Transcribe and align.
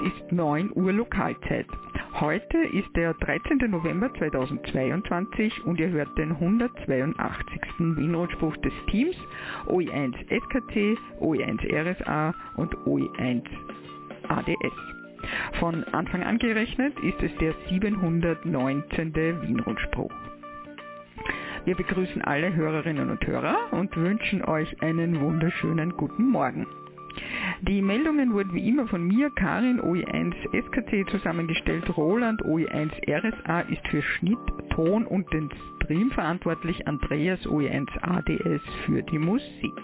ist 0.00 0.32
9 0.32 0.72
Uhr 0.74 0.92
Lokalzeit. 0.92 1.66
Heute 2.14 2.58
ist 2.58 2.88
der 2.96 3.14
13. 3.14 3.70
November 3.70 4.12
2022 4.14 5.64
und 5.64 5.78
ihr 5.78 5.90
hört 5.90 6.16
den 6.18 6.32
182. 6.32 7.60
Wienrundspruch 7.78 8.56
des 8.58 8.72
Teams 8.90 9.16
OE1 9.66 10.14
SKT, 10.28 10.98
OE1 11.20 11.60
RSA 11.72 12.34
und 12.56 12.74
OE1 12.86 13.42
ADS. 14.28 14.74
Von 15.58 15.84
Anfang 15.84 16.22
an 16.22 16.38
gerechnet 16.38 16.98
ist 17.00 17.22
es 17.22 17.34
der 17.38 17.54
719. 17.68 19.14
Wienrundspruch. 19.14 20.12
Wir 21.64 21.74
begrüßen 21.74 22.22
alle 22.22 22.54
Hörerinnen 22.54 23.10
und 23.10 23.26
Hörer 23.26 23.56
und 23.72 23.94
wünschen 23.96 24.42
euch 24.44 24.82
einen 24.82 25.20
wunderschönen 25.20 25.96
guten 25.96 26.30
Morgen. 26.30 26.66
Die 27.62 27.82
Meldungen 27.82 28.32
wurden 28.32 28.54
wie 28.54 28.66
immer 28.66 28.88
von 28.88 29.06
mir, 29.06 29.28
Karin 29.30 29.82
OE1 29.82 30.32
SKC 30.50 31.06
zusammengestellt. 31.10 31.94
Roland 31.94 32.42
OE1 32.42 32.90
RSA 33.06 33.60
ist 33.60 33.86
für 33.88 34.00
Schnitt, 34.00 34.38
Ton 34.70 35.04
und 35.04 35.30
den 35.32 35.50
Stream 35.76 36.10
verantwortlich. 36.10 36.88
Andreas 36.88 37.46
OE1 37.46 37.86
ADS 38.00 38.62
für 38.86 39.02
die 39.02 39.18
Musik. 39.18 39.74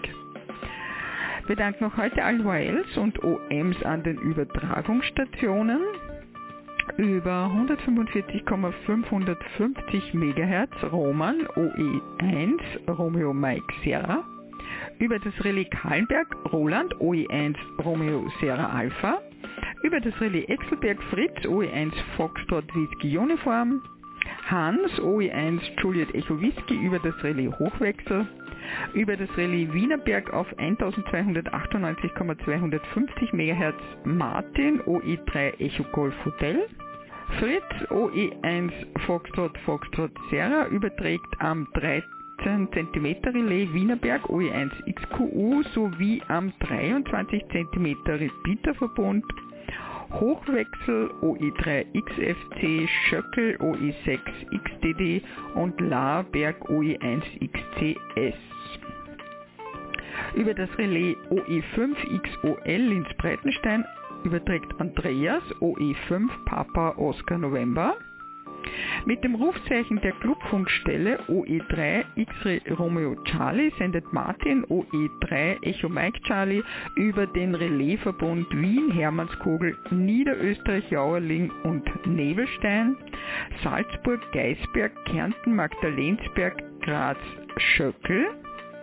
Wir 1.45 1.55
danken 1.55 1.85
auch 1.85 1.97
heute 1.97 2.23
allen 2.23 2.47
YLs 2.47 2.97
und 2.97 3.23
OMs 3.23 3.83
an 3.83 4.01
den 4.01 4.17
Übertragungsstationen 4.17 5.81
über 6.97 7.45
145,550 7.45 10.15
MHz 10.15 10.83
Roman 10.91 11.45
OE1 11.55 12.89
Romeo 12.89 13.33
Mike 13.33 13.71
Sierra 13.83 14.25
über 14.99 15.19
das 15.19 15.33
Relais 15.43 15.69
Kahlenberg 15.69 16.27
Roland 16.51 16.95
OE1 16.95 17.55
Romeo 17.83 18.27
Sierra 18.39 18.69
Alpha, 18.69 19.21
über 19.83 19.99
das 19.99 20.19
Relais 20.19 20.45
Exelberg 20.47 21.01
Fritz 21.03 21.35
OE1 21.45 21.91
Foxtrot 22.15 22.65
Whisky 22.75 23.15
Uniform, 23.17 23.81
Hans 24.49 24.91
OE1 24.99 25.61
Juliet 25.81 26.13
Echo 26.15 26.41
Whisky. 26.41 26.75
Über 26.75 26.99
das 26.99 27.13
Relais 27.23 27.51
Hochwechsel, 27.59 28.27
über 28.93 29.15
das 29.17 29.29
Relais 29.37 29.71
Wienerberg 29.73 30.33
auf 30.33 30.47
1298,250 30.57 33.33
MHz 33.33 33.75
Martin 34.05 34.81
OE3 34.81 35.59
Echo 35.59 35.83
Golf 35.91 36.15
Hotel, 36.25 36.67
Fritz 37.39 37.65
OE1 37.89 38.71
Foxtrot 39.05 39.57
Foxtrot 39.65 40.11
Sierra 40.29 40.67
überträgt 40.67 41.27
am 41.39 41.67
3. 41.73 42.03
15 42.43 42.69
cm 42.73 43.05
Relais 43.33 43.73
Wienerberg 43.73 44.23
OE1 44.29 44.69
XQU 44.93 45.63
sowie 45.73 46.21
am 46.27 46.53
23 46.59 47.43
cm 47.51 47.95
Repeaterverbund 48.05 49.23
Hochwechsel 50.13 51.09
OE3 51.21 51.85
XFC, 51.93 52.87
Schöckel 53.09 53.57
OE6 53.57 54.19
XDD 54.63 55.21
und 55.55 55.79
Laarberg 55.81 56.57
OE1 56.69 57.21
XCS. 57.51 58.37
Über 60.35 60.53
das 60.53 60.69
Relais 60.77 61.17
OE5 61.29 61.95
XOL 62.21 62.91
ins 62.91 63.13
Breitenstein 63.17 63.83
überträgt 64.23 64.79
Andreas 64.79 65.43
OE5 65.59 66.29
Papa 66.45 66.95
Oscar 66.97 67.37
November 67.37 67.97
mit 69.05 69.23
dem 69.23 69.35
Rufzeichen 69.35 70.01
der 70.01 70.11
Clubfunkstelle 70.13 71.19
OE3 71.27 72.05
X-Ray 72.15 72.61
Romeo 72.77 73.15
Charlie 73.23 73.71
sendet 73.77 74.11
Martin 74.11 74.65
OE3 74.65 75.63
Echo 75.63 75.89
Mike 75.89 76.19
Charlie 76.23 76.63
über 76.95 77.27
den 77.27 77.55
Relaisverbund 77.55 78.47
Wien, 78.51 78.91
Hermannskogel, 78.91 79.77
Niederösterreich, 79.91 80.89
Jauerling 80.89 81.51
und 81.63 81.83
Nebelstein, 82.05 82.95
Salzburg, 83.63 84.21
Geisberg, 84.33 84.93
Kärnten, 85.05 85.55
Magdalensberg, 85.55 86.63
Graz, 86.81 87.17
Schöckel 87.57 88.27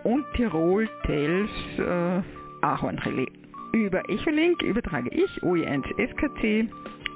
und 0.03 0.25
Tirol, 0.35 0.89
Tels, 1.05 1.49
äh, 1.77 2.21
Ahornrelais. 2.61 3.31
Über 3.73 4.09
Echolink 4.09 4.61
übertrage 4.61 5.09
ich 5.09 5.43
OE1 5.43 5.83
SKC 5.97 6.69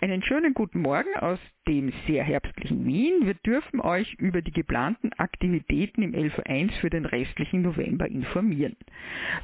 Einen 0.00 0.22
schönen 0.22 0.54
guten 0.54 0.80
Morgen 0.80 1.14
aus 1.16 1.38
dem 1.68 1.92
sehr 2.06 2.24
herbstlichen 2.24 2.84
Wien. 2.86 3.26
Wir 3.26 3.34
dürfen 3.34 3.80
euch 3.80 4.14
über 4.14 4.42
die 4.42 4.52
geplanten 4.52 5.12
Aktivitäten 5.14 6.02
im 6.02 6.12
LV1 6.12 6.72
für 6.80 6.90
den 6.90 7.04
restlichen 7.04 7.62
November 7.62 8.06
informieren. 8.08 8.76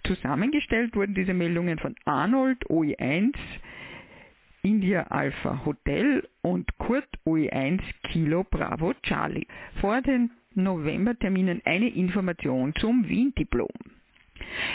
Zusammengestellt 0.04 0.94
wurden 0.96 1.14
diese 1.14 1.34
Meldungen 1.34 1.78
von 1.78 1.94
Arnold 2.04 2.64
OE1 2.70 3.34
India 4.62 5.02
Alpha 5.04 5.64
Hotel 5.64 6.28
und 6.42 6.76
Kurt 6.78 7.08
OE1 7.24 7.80
Kilo 8.10 8.44
Bravo 8.44 8.94
Charlie. 9.02 9.46
Vor 9.80 10.00
den 10.02 10.30
Novemberterminen 10.54 11.62
eine 11.64 11.88
Information 11.88 12.74
zum 12.76 13.08
Wien-Diplom. 13.08 13.95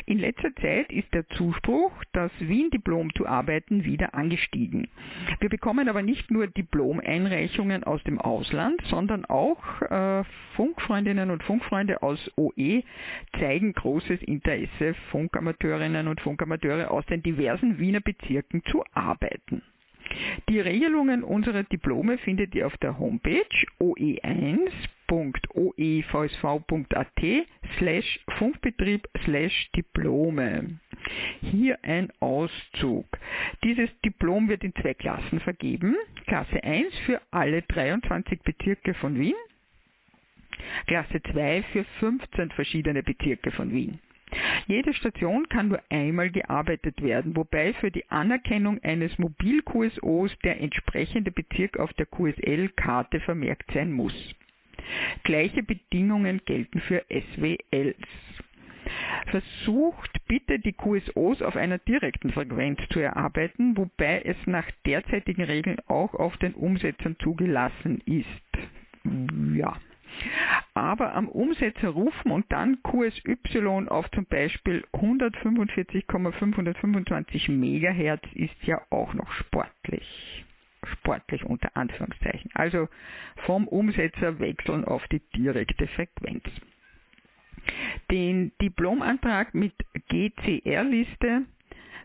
In 0.06 0.20
letzter 0.20 0.54
Zeit 0.56 0.92
ist 0.92 1.14
der 1.14 1.28
Zuspruch, 1.30 1.92
das 2.14 2.32
Wien-Diplom 2.40 3.14
zu 3.16 3.26
arbeiten, 3.28 3.84
wieder 3.84 4.14
angestiegen. 4.14 4.88
Wir 5.40 5.50
bekommen 5.50 5.90
aber 5.90 6.02
nicht 6.02 6.32
nur 6.32 6.48
Diplomeinreichungen 6.48 7.84
aus 7.84 8.04
dem 8.04 8.20
Ausland, 8.20 8.82
sondern 8.86 9.26
auch 9.26 9.82
äh, 9.82 10.24
Funkfreundinnen 10.56 11.30
und 11.32 11.44
Funkfreunde 11.44 12.02
aus 12.04 12.20
OE 12.38 12.84
zeigen 13.40 13.74
großes 13.74 14.22
Interesse, 14.24 14.94
Funkamateurinnen 15.12 16.08
und 16.08 16.22
Funkamateure 16.22 16.92
aus 16.92 17.06
den 17.06 17.24
diversen 17.24 17.80
Wiener 17.80 18.02
Bezirken 18.02 18.64
zu 18.66 18.84
arbeiten. 18.94 19.62
Die 20.50 20.60
Regelungen 20.60 21.24
unserer 21.24 21.64
Diplome 21.64 22.18
findet 22.18 22.54
ihr 22.56 22.68
auf 22.68 22.78
der 22.78 23.00
Homepage 23.00 23.46
oe1.oevsv.at 25.12 27.46
slash 27.78 28.20
Funkbetrieb 28.38 29.08
slash 29.26 29.70
Diplome. 29.76 30.80
Hier 31.42 31.78
ein 31.84 32.12
Auszug. 32.20 33.06
Dieses 33.64 33.90
Diplom 34.06 34.48
wird 34.50 34.64
in 34.64 34.74
zwei 34.76 34.94
Klassen 34.94 35.40
vergeben. 35.42 35.96
Klasse 36.28 36.64
1 36.64 36.96
für 37.06 37.20
alle 37.32 37.64
23 37.64 38.42
Bezirke 38.42 38.94
von 38.96 39.20
Wien. 39.20 39.36
Klasse 40.88 41.22
2 41.22 41.64
für 41.74 41.84
15 42.00 42.52
verschiedene 42.52 43.04
Bezirke 43.04 43.52
von 43.52 43.72
Wien. 43.72 44.00
Jede 44.68 44.94
Station 44.94 45.50
kann 45.50 45.68
nur 45.68 45.82
einmal 45.90 46.30
gearbeitet 46.30 47.02
werden, 47.02 47.36
wobei 47.36 47.74
für 47.74 47.92
die 47.92 48.10
Anerkennung 48.10 48.82
eines 48.82 49.20
Mobil-QSOs 49.20 50.32
der 50.46 50.62
entsprechende 50.62 51.32
Bezirk 51.32 51.78
auf 51.78 51.92
der 51.94 52.06
QSL-Karte 52.06 53.20
vermerkt 53.20 53.70
sein 53.74 53.92
muss. 53.92 54.14
Gleiche 55.24 55.64
Bedingungen 55.64 56.42
gelten 56.46 56.80
für 56.82 57.04
SWLs. 57.10 57.96
Versucht 59.28 60.12
bitte 60.28 60.60
die 60.60 60.74
QSOs 60.74 61.42
auf 61.42 61.56
einer 61.56 61.78
direkten 61.78 62.32
Frequenz 62.32 62.80
zu 62.90 63.00
erarbeiten, 63.00 63.78
wobei 63.78 64.22
es 64.24 64.36
nach 64.46 64.70
derzeitigen 64.86 65.44
Regeln 65.44 65.78
auch 65.88 66.14
auf 66.16 66.36
den 66.38 66.54
Umsetzern 66.54 67.16
zugelassen 67.20 68.02
ist. 68.06 68.28
Ja. 69.56 69.78
Aber 70.74 71.16
am 71.16 71.30
Umsetzer 71.30 71.90
rufen 71.90 72.32
und 72.32 72.46
dann 72.50 72.82
QSY 72.84 73.38
auf 73.88 74.12
zum 74.12 74.26
Beispiel 74.26 74.84
145,525 74.94 77.48
MHz 77.50 78.22
ist 78.34 78.62
ja 78.64 78.82
auch 78.90 79.14
noch 79.14 79.32
sportlich 79.32 80.31
sportlich 80.92 81.44
unter 81.44 81.76
Anführungszeichen. 81.76 82.52
Also 82.54 82.88
vom 83.46 83.68
Umsetzer 83.68 84.40
wechseln 84.40 84.86
auf 84.86 85.08
die 85.08 85.22
direkte 85.36 85.88
Frequenz. 85.88 86.44
Den 88.10 88.52
Diplomantrag 88.62 89.54
mit 89.54 89.74
GCR-Liste, 90.10 91.44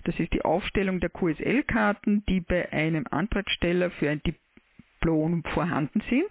das 0.04 0.20
ist 0.20 0.32
die 0.32 0.42
Aufstellung 0.42 1.00
der 1.00 1.10
QSL-Karten, 1.10 2.24
die 2.26 2.40
bei 2.40 2.70
einem 2.72 3.06
Antragsteller 3.10 3.90
für 3.90 4.10
ein 4.10 4.22
Diplom 4.22 5.42
vorhanden 5.44 6.02
sind. 6.08 6.30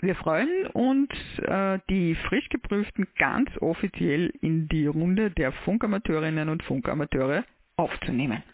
Wir 0.00 0.14
freuen 0.14 0.68
uns, 0.68 1.10
äh, 1.40 1.80
die 1.90 2.14
frisch 2.14 2.48
geprüften 2.50 3.08
ganz 3.18 3.50
offiziell 3.58 4.32
in 4.42 4.68
die 4.68 4.86
Runde 4.86 5.32
der 5.32 5.50
Funkamateurinnen 5.50 6.48
und 6.48 6.62
Funkamateure 6.62 7.44
aufzunehmen. 7.74 8.44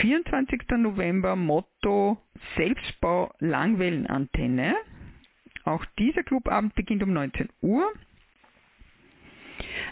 24. 0.00 0.62
November 0.78 1.36
Motto 1.36 2.22
Selbstbau 2.56 3.34
Langwellenantenne. 3.40 4.76
Auch 5.64 5.84
dieser 5.98 6.22
Clubabend 6.22 6.74
beginnt 6.74 7.02
um 7.02 7.12
19 7.12 7.50
Uhr. 7.60 7.92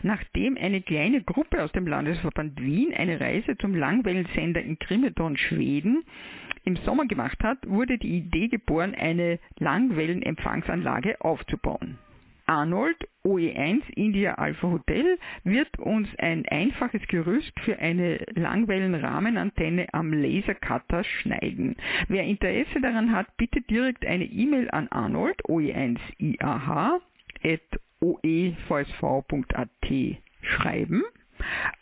Nachdem 0.03 0.57
eine 0.57 0.83
kleine 0.83 1.23
Gruppe 1.23 1.63
aus 1.63 1.71
dem 1.73 1.87
Landesverband 1.87 2.61
Wien 2.61 2.93
eine 2.95 3.21
Reise 3.21 3.57
zum 3.59 3.75
Langwellensender 3.75 4.61
in 4.61 4.79
Grimeton, 4.79 5.37
Schweden 5.37 6.05
im 6.65 6.77
Sommer 6.77 7.07
gemacht 7.07 7.43
hat, 7.43 7.59
wurde 7.69 7.99
die 7.99 8.19
Idee 8.19 8.49
geboren, 8.49 8.95
eine 8.95 9.39
Langwellenempfangsanlage 9.59 11.21
aufzubauen. 11.21 11.99
Arnold 12.47 12.97
OE1 13.25 13.83
India 13.95 14.35
Alpha 14.35 14.69
Hotel 14.69 15.19
wird 15.45 15.79
uns 15.79 16.09
ein 16.19 16.45
einfaches 16.47 17.01
Gerüst 17.07 17.53
für 17.61 17.79
eine 17.79 18.19
Langwellenrahmenantenne 18.35 19.87
am 19.95 20.13
Lasercutter 20.13 21.05
schneiden. 21.05 21.77
Wer 22.09 22.25
Interesse 22.25 22.81
daran 22.81 23.13
hat, 23.13 23.37
bitte 23.37 23.61
direkt 23.63 24.05
eine 24.05 24.25
E-Mail 24.25 24.71
an 24.71 24.89
Arnold 24.89 25.41
OE1 25.45 25.99
IAH 26.19 27.01
oevsv.at 28.03 29.69
schreiben. 30.43 31.03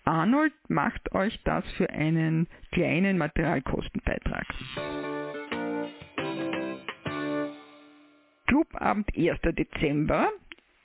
Arnold 0.04 0.52
macht 0.68 1.12
euch 1.14 1.38
das 1.44 1.64
für 1.72 1.90
einen 1.90 2.46
kleinen 2.72 3.18
Materialkostenbeitrag. 3.18 4.46
Clubabend 8.46 9.08
1. 9.16 9.40
Dezember 9.56 10.28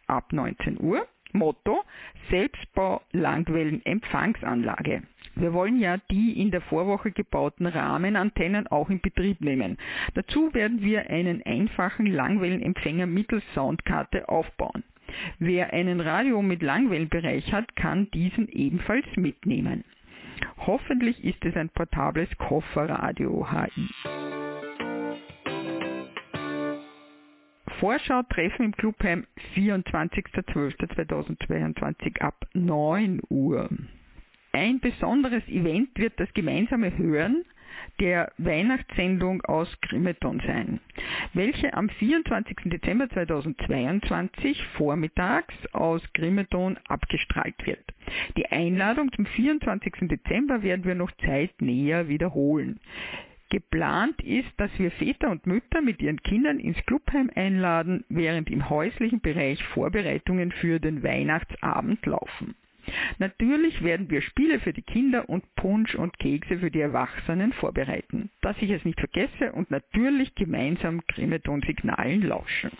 ab 0.07 0.31
19 0.31 0.79
Uhr. 0.79 1.07
Motto 1.33 1.83
Selbstbau 2.29 3.01
Langwellenempfangsanlage. 3.12 5.03
Wir 5.36 5.51
wollen 5.51 5.79
ja 5.79 5.98
die 6.10 6.41
in 6.41 6.50
der 6.50 6.62
Vorwoche 6.62 7.12
gebauten 7.12 7.65
Rahmenantennen 7.65 8.67
auch 8.67 8.89
in 8.89 9.01
Betrieb 9.01 9.41
nehmen. 9.41 9.77
Dazu 10.13 10.53
werden 10.53 10.81
wir 10.81 11.10
einen 11.10 11.45
einfachen 11.45 12.05
Langwellenempfänger 12.05 13.05
mittels 13.05 13.43
Soundkarte 13.53 14.29
aufbauen. 14.29 14.83
Wer 15.39 15.74
einen 15.74 16.01
Radio 16.01 16.41
mit 16.41 16.62
Langwellenbereich 16.62 17.51
hat, 17.51 17.75
kann 17.75 18.10
diesen 18.12 18.48
ebenfalls 18.50 19.05
mitnehmen. 19.15 19.84
Hoffentlich 20.57 21.24
ist 21.24 21.43
es 21.45 21.55
ein 21.55 21.69
portables 21.69 22.29
Kofferradio 22.38 23.48
HI. 23.51 23.89
Vorschau-Treffen 27.79 28.65
im 28.65 28.72
Clubheim 28.72 29.27
24.12.2022 29.55 32.22
ab 32.22 32.48
9 32.53 33.22
Uhr. 33.29 33.69
Ein 34.53 34.79
besonderes 34.79 35.45
Event 35.50 35.89
wird 35.98 36.17
das 36.19 36.34
gemeinsame 36.34 36.98
Hören 36.98 37.43
der 37.99 38.31
Weihnachtssendung 38.37 39.41
aus 39.43 39.69
Grimeton 39.81 40.41
sein, 40.45 40.79
welche 41.33 41.73
am 41.73 41.89
24. 41.89 42.57
Dezember 42.65 43.09
2022 43.09 44.61
vormittags 44.77 45.53
aus 45.73 46.01
Grimeton 46.13 46.77
abgestrahlt 46.87 47.65
wird. 47.65 47.83
Die 48.37 48.47
Einladung 48.47 49.11
zum 49.13 49.25
24. 49.25 50.09
Dezember 50.09 50.63
werden 50.63 50.85
wir 50.85 50.95
noch 50.95 51.11
zeitnäher 51.25 52.07
wiederholen. 52.07 52.79
Geplant 53.49 54.21
ist, 54.21 54.49
dass 54.57 54.71
wir 54.79 54.91
Väter 54.91 55.29
und 55.29 55.45
Mütter 55.45 55.81
mit 55.81 56.01
ihren 56.01 56.21
Kindern 56.21 56.59
ins 56.59 56.83
Clubheim 56.85 57.29
einladen, 57.35 58.03
während 58.09 58.49
im 58.49 58.69
häuslichen 58.69 59.21
Bereich 59.21 59.63
Vorbereitungen 59.65 60.51
für 60.51 60.79
den 60.79 61.03
Weihnachtsabend 61.03 62.05
laufen. 62.05 62.55
Natürlich 63.18 63.84
werden 63.84 64.10
wir 64.10 64.22
Spiele 64.22 64.60
für 64.60 64.74
die 64.74 64.82
Kinder 64.82 65.30
und 65.30 65.44
Punsch 65.56 65.96
und 65.96 66.18
Kekse 66.20 66.60
für 66.60 66.72
die 66.72 66.82
Erwachsenen 66.82 67.54
vorbereiten, 67.54 68.30
dass 68.42 68.56
ich 68.62 68.72
es 68.72 68.84
nicht 68.86 69.00
vergesse 69.00 69.51
und 69.54 69.72
natürlich 69.72 70.36
gemeinsam 70.36 71.01
Grimeton-Signalen 71.08 72.24
lauschen. 72.24 72.72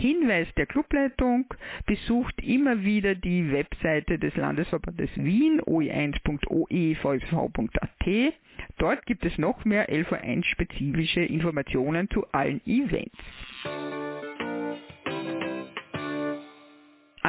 Hinweis 0.00 0.48
der 0.56 0.64
Clubleitung, 0.64 1.44
besucht 1.84 2.42
immer 2.42 2.82
wieder 2.82 3.14
die 3.14 3.52
Webseite 3.52 4.18
des 4.18 4.34
Landesverbandes 4.34 5.10
Wien, 5.16 5.60
oe1.oevsv.at. 5.60 8.34
Dort 8.78 9.04
gibt 9.04 9.26
es 9.26 9.36
noch 9.36 9.66
mehr 9.66 9.90
LV1-spezifische 9.90 11.20
Informationen 11.20 12.08
zu 12.08 12.24
allen 12.32 12.62
Events. 12.66 13.18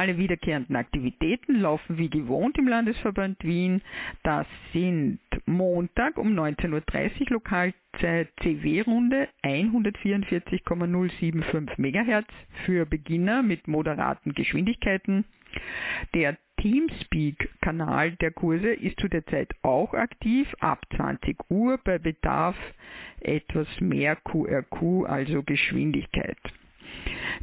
Alle 0.02 0.18
wiederkehrenden 0.18 0.74
Aktivitäten 0.74 1.60
laufen 1.60 1.96
wie 1.96 2.10
gewohnt 2.10 2.58
im 2.58 2.66
Landesverband 2.66 3.44
Wien. 3.44 3.82
Das 4.24 4.48
sind 4.72 5.20
Montag 5.46 6.18
um 6.18 6.36
19.30 6.36 7.20
Uhr 7.20 7.34
Lokalzeit 7.34 8.28
CW-Runde 8.42 9.28
144,075 9.42 11.78
MHz 11.78 12.26
für 12.66 12.84
Beginner 12.84 13.44
mit 13.44 13.68
moderaten 13.68 14.34
Geschwindigkeiten. 14.34 15.24
Der 16.14 16.36
Teamspeak-Kanal 16.56 18.16
der 18.16 18.32
Kurse 18.32 18.72
ist 18.72 18.98
zu 18.98 19.06
der 19.06 19.24
Zeit 19.26 19.54
auch 19.62 19.94
aktiv, 19.94 20.52
ab 20.58 20.84
20 20.96 21.48
Uhr 21.48 21.78
bei 21.78 22.00
Bedarf 22.00 22.56
etwas 23.20 23.68
mehr 23.78 24.16
QRQ, 24.16 25.06
also 25.06 25.44
Geschwindigkeit. 25.44 26.38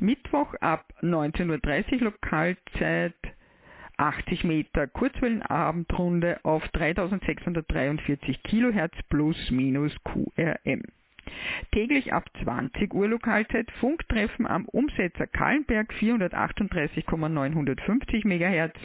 Mittwoch 0.01 0.53
ab 0.61 0.85
19.30 1.01 1.93
Uhr 1.93 1.99
Lokalzeit 2.11 3.15
80 3.97 4.43
Meter 4.45 4.87
Kurzwellenabendrunde 4.87 6.39
auf 6.43 6.65
3643 6.69 8.41
kHz 8.43 8.93
plus 9.09 9.51
minus 9.51 9.93
QRM. 10.03 10.83
Täglich 11.71 12.13
ab 12.13 12.29
20 12.43 12.93
Uhr 12.93 13.07
Lokalzeit 13.09 13.69
Funktreffen 13.79 14.45
am 14.47 14.65
Umsetzer 14.65 15.27
Kallenberg 15.27 15.93
438,950 15.93 18.25
MHz 18.25 18.75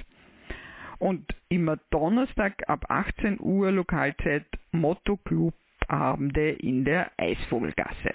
und 0.99 1.25
immer 1.49 1.79
Donnerstag 1.91 2.69
ab 2.69 2.85
18 2.89 3.39
Uhr 3.41 3.71
Lokalzeit 3.71 4.47
Motto 4.73 5.17
Club 5.19 5.55
Abende 5.87 6.51
in 6.51 6.85
der 6.85 7.13
Eisvogelgasse. 7.19 8.11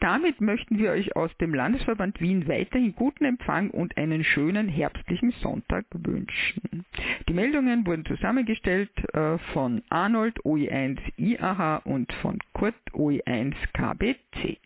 Damit 0.00 0.40
möchten 0.40 0.78
wir 0.78 0.90
euch 0.90 1.16
aus 1.16 1.34
dem 1.38 1.54
Landesverband 1.54 2.20
Wien 2.20 2.46
weiterhin 2.48 2.94
guten 2.94 3.24
Empfang 3.24 3.70
und 3.70 3.96
einen 3.96 4.24
schönen 4.24 4.68
herbstlichen 4.68 5.32
Sonntag 5.42 5.86
wünschen. 5.92 6.84
Die 7.28 7.32
Meldungen 7.32 7.86
wurden 7.86 8.04
zusammengestellt 8.04 8.90
äh, 9.14 9.38
von 9.52 9.82
Arnold 9.88 10.38
OE1 10.40 10.98
IAH 11.16 11.78
und 11.84 12.12
von 12.14 12.38
Kurt 12.52 12.74
OE1 12.92 13.54
KBC. 13.72 14.58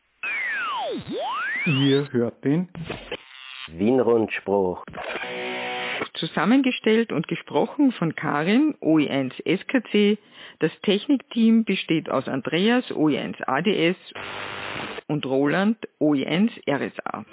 Ihr 1.67 2.13
hört 2.13 2.45
den 2.45 2.69
Wien-Rundspruch. 3.69 4.85
Zusammengestellt 6.15 7.13
und 7.13 7.29
gesprochen 7.29 7.93
von 7.93 8.15
Karin, 8.17 8.75
OE1 8.81 9.33
SKC. 9.45 10.19
Das 10.61 10.71
Technikteam 10.83 11.65
besteht 11.65 12.11
aus 12.11 12.29
Andreas, 12.29 12.85
OE1 12.91 13.43
ADS 13.47 13.97
und 15.07 15.25
Roland 15.25 15.79
OE1 15.99 16.51
RSA. 16.69 17.25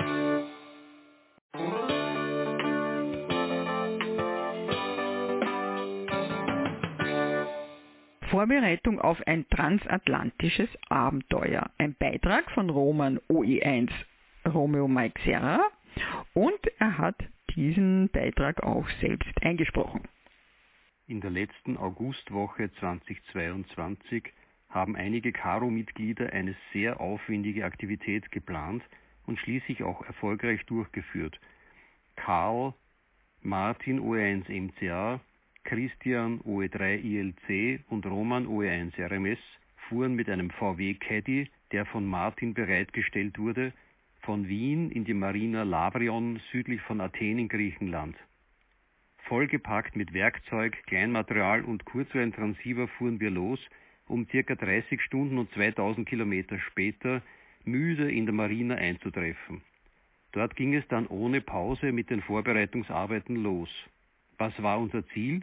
Vorbereitung 8.29 9.01
auf 9.01 9.17
ein 9.27 9.45
transatlantisches 9.49 10.69
Abenteuer. 10.87 11.69
Ein 11.77 11.95
Beitrag 11.99 12.49
von 12.51 12.69
Roman 12.69 13.19
OE1 13.29 13.89
Romeo 14.47 14.87
Mike 14.87 15.19
Serra 15.25 15.59
und 16.33 16.59
er 16.79 16.97
hat 16.97 17.17
diesen 17.57 18.07
Beitrag 18.07 18.63
auch 18.63 18.87
selbst 19.01 19.33
eingesprochen. 19.41 20.03
In 21.09 21.21
der 21.21 21.29
letzten 21.29 21.77
Augustwoche 21.77 22.69
2022 22.81 24.33
haben 24.67 24.97
einige 24.97 25.31
Karo-Mitglieder 25.31 26.33
eine 26.33 26.53
sehr 26.73 26.99
aufwendige 26.99 27.63
Aktivität 27.63 28.29
geplant 28.29 28.83
und 29.25 29.39
schließlich 29.39 29.83
auch 29.83 30.05
erfolgreich 30.05 30.65
durchgeführt. 30.65 31.39
Karl, 32.17 32.73
Martin 33.41 34.01
OE1 34.01 34.51
MCA, 34.51 35.21
Christian 35.63 36.41
OE3 36.41 37.01
ILC 37.01 37.85
und 37.89 38.05
Roman 38.05 38.45
OE1 38.45 38.99
RMS 38.99 39.39
fuhren 39.87 40.13
mit 40.13 40.29
einem 40.29 40.49
VW 40.49 40.93
Caddy, 40.95 41.49
der 41.71 41.85
von 41.85 42.05
Martin 42.05 42.53
bereitgestellt 42.53 43.39
wurde, 43.39 43.71
von 44.23 44.49
Wien 44.49 44.91
in 44.91 45.05
die 45.05 45.13
Marina 45.13 45.63
Lavrion 45.63 46.41
südlich 46.51 46.81
von 46.81 46.99
Athen 46.99 47.39
in 47.39 47.47
Griechenland. 47.47 48.17
Vollgepackt 49.27 49.97
mit 49.97 50.13
Werkzeug, 50.13 50.81
Kleinmaterial 50.85 51.63
und 51.63 51.83
Kurzwellentransceiver 51.83 52.87
fuhren 52.87 53.19
wir 53.19 53.29
los 53.29 53.59
um 54.07 54.25
circa 54.29 54.55
30 54.55 55.01
Stunden 55.01 55.37
und 55.37 55.51
2000 55.51 56.07
Kilometer 56.07 56.57
später 56.59 57.21
müde 57.65 58.09
in 58.09 58.25
der 58.25 58.33
Marina 58.33 58.75
einzutreffen. 58.75 59.61
Dort 60.31 60.55
ging 60.55 60.73
es 60.75 60.87
dann 60.87 61.07
ohne 61.07 61.41
Pause 61.41 61.91
mit 61.91 62.09
den 62.09 62.21
Vorbereitungsarbeiten 62.21 63.35
los. 63.35 63.69
Was 64.37 64.53
war 64.63 64.79
unser 64.79 65.05
Ziel? 65.09 65.41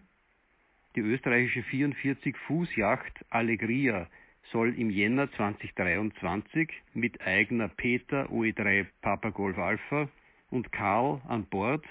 Die 0.97 1.00
österreichische 1.00 1.61
44-Fuß-Yacht 1.61 3.25
Allegria 3.29 4.07
soll 4.50 4.75
im 4.79 4.88
Jänner 4.88 5.31
2023 5.33 6.73
mit 6.95 7.21
eigener 7.21 7.69
Peter 7.69 8.31
OE3 8.31 8.87
Papa 9.03 9.29
Golf 9.31 9.59
Alpha 9.59 10.09
und 10.50 10.73
Karl 10.73 11.21
an 11.29 11.45
Bord 11.45 11.85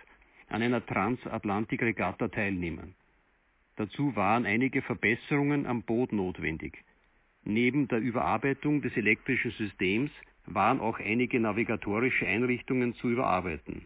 an 0.50 0.62
einer 0.62 0.86
Transatlantik-Regatta 0.86 2.28
teilnehmen. 2.28 2.96
Dazu 3.76 4.16
waren 4.16 4.46
einige 4.46 4.82
Verbesserungen 4.82 5.66
am 5.66 5.82
Boot 5.84 6.14
notwendig. 6.14 6.84
Neben 7.44 7.88
der 7.88 8.00
Überarbeitung 8.00 8.82
des 8.82 8.96
elektrischen 8.96 9.52
Systems 9.52 10.12
waren 10.46 10.80
auch 10.80 11.00
einige 11.00 11.40
navigatorische 11.40 12.28
Einrichtungen 12.28 12.94
zu 12.96 13.10
überarbeiten. 13.10 13.86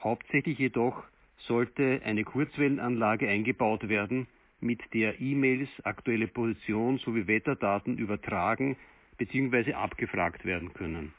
Hauptsächlich 0.00 0.58
jedoch 0.58 1.04
sollte 1.38 2.02
eine 2.04 2.24
Kurzwellenanlage 2.24 3.28
eingebaut 3.28 3.88
werden, 3.88 4.26
mit 4.60 4.80
der 4.92 5.20
E-Mails, 5.20 5.68
aktuelle 5.84 6.26
Position 6.26 6.98
sowie 6.98 7.26
Wetterdaten 7.26 7.96
übertragen 7.96 8.76
bzw. 9.16 9.74
abgefragt 9.74 10.44
werden 10.44 10.72
können. 10.74 11.12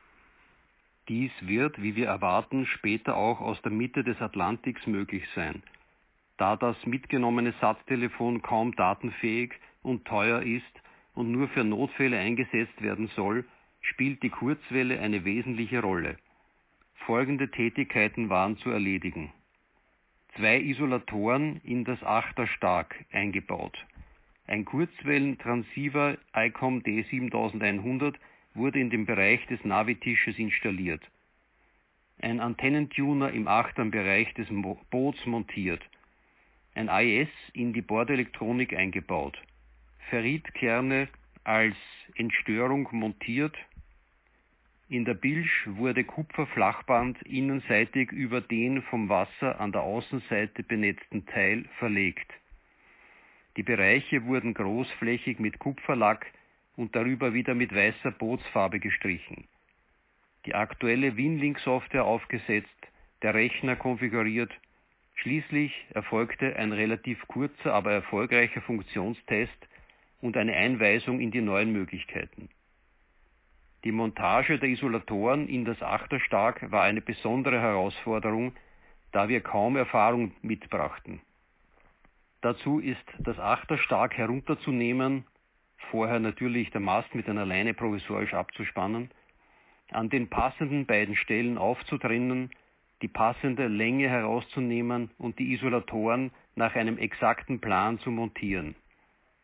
Dies 1.10 1.32
wird, 1.42 1.82
wie 1.82 1.96
wir 1.96 2.08
erwarten, 2.08 2.66
später 2.66 3.18
auch 3.18 3.42
aus 3.42 3.62
der 3.64 3.72
Mitte 3.72 4.04
des 4.04 4.22
Atlantiks 4.22 4.88
möglich 4.88 5.24
sein– 5.36 5.62
da 6.40 6.56
das 6.56 6.78
mitgenommene 6.86 7.54
Satztelefon 7.60 8.42
kaum 8.42 8.74
datenfähig 8.76 9.54
und 9.84 10.06
teuer 10.06 10.42
ist 10.42 10.82
und 11.14 11.32
nur 11.32 11.50
für 11.50 11.66
Notfälle 11.66 12.18
eingesetzt 12.18 12.82
werden 12.82 13.08
soll, 13.16 13.44
spielt 13.82 14.24
die 14.24 14.30
Kurzwelle 14.30 15.02
eine 15.02 15.26
wesentliche 15.26 15.82
Rolle. 15.82 16.18
Folgende 17.06 17.52
Tätigkeiten 17.52 18.30
waren 18.30 18.58
zu 18.58 18.70
erledigen. 18.70 19.34
Zwei 20.38 20.62
Isolatoren 20.62 21.60
in 21.66 21.84
das 21.84 22.02
Achterstark 22.04 22.96
eingebaut. 23.12 23.78
Ein 24.48 24.64
Kurzwellentransceiver 24.64 26.18
ICOM 26.34 26.80
D7100 26.80 28.16
wurde 28.54 28.80
in 28.80 28.90
dem 28.90 29.06
Bereich 29.06 29.46
des 29.48 29.64
Navitisches 29.64 30.38
installiert. 30.38 31.02
Ein 32.22 32.40
Antennentuner 32.40 33.32
im 33.32 33.48
Achternbereich 33.48 34.34
des 34.34 34.48
Boots 34.90 35.26
montiert 35.26 35.82
ein 36.76 36.88
AES 36.90 37.30
in 37.54 37.74
die 37.74 37.82
Bordelektronik 37.82 38.74
eingebaut, 38.74 39.38
Ferritkerne 40.10 41.10
als 41.44 41.76
Entstörung 42.16 42.88
montiert, 42.92 43.58
in 44.88 45.06
der 45.06 45.14
Bilsch 45.14 45.68
wurde 45.68 46.04
Kupferflachband 46.04 47.22
innenseitig 47.24 48.12
über 48.12 48.42
den 48.42 48.82
vom 48.84 49.08
Wasser 49.08 49.60
an 49.60 49.72
der 49.72 49.82
Außenseite 49.82 50.64
benetzten 50.64 51.26
Teil 51.28 51.66
verlegt. 51.78 52.32
Die 53.58 53.64
Bereiche 53.64 54.26
wurden 54.26 54.54
großflächig 54.54 55.38
mit 55.38 55.60
Kupferlack 55.60 56.26
und 56.80 56.96
darüber 56.96 57.34
wieder 57.34 57.54
mit 57.54 57.76
weißer 57.76 58.12
Bootsfarbe 58.12 58.80
gestrichen. 58.80 59.48
Die 60.46 60.56
aktuelle 60.56 61.18
Winlink-Software 61.18 62.06
aufgesetzt, 62.06 62.70
der 63.22 63.34
Rechner 63.34 63.76
konfiguriert 63.76 64.52
Schließlich 65.22 65.74
erfolgte 65.90 66.56
ein 66.56 66.72
relativ 66.72 67.20
kurzer, 67.28 67.74
aber 67.74 67.92
erfolgreicher 67.92 68.62
Funktionstest 68.62 69.68
und 70.22 70.38
eine 70.38 70.54
Einweisung 70.54 71.20
in 71.20 71.30
die 71.30 71.42
neuen 71.42 71.74
Möglichkeiten. 71.74 72.48
Die 73.84 73.92
Montage 73.92 74.60
der 74.60 74.70
Isolatoren 74.70 75.50
in 75.50 75.66
das 75.66 75.82
Achterstark 75.82 76.72
war 76.72 76.84
eine 76.84 77.02
besondere 77.02 77.60
Herausforderung, 77.60 78.54
da 79.12 79.28
wir 79.28 79.42
kaum 79.42 79.76
Erfahrung 79.76 80.32
mitbrachten. 80.42 81.20
Dazu 82.40 82.80
ist 82.80 83.06
das 83.20 83.38
Achterstark 83.40 84.18
herunterzunehmen, 84.18 85.26
vorher 85.92 86.20
natürlich 86.20 86.70
der 86.72 86.82
Mast 86.82 87.14
mit 87.16 87.28
einer 87.28 87.46
Leine 87.46 87.74
provisorisch 87.74 88.34
abzuspannen, 88.34 89.10
an 89.92 90.10
den 90.10 90.30
passenden 90.30 90.86
beiden 90.86 91.16
Stellen 91.16 91.58
aufzutrennen, 91.58 92.52
die 93.02 93.08
passende 93.08 93.68
Länge 93.68 94.10
herauszunehmen 94.10 95.10
und 95.18 95.40
die 95.40 95.54
Isolatoren 95.54 96.32
nach 96.56 96.76
einem 96.76 96.98
exakten 96.98 97.60
Plan 97.60 97.98
zu 98.00 98.12
montieren. 98.12 98.76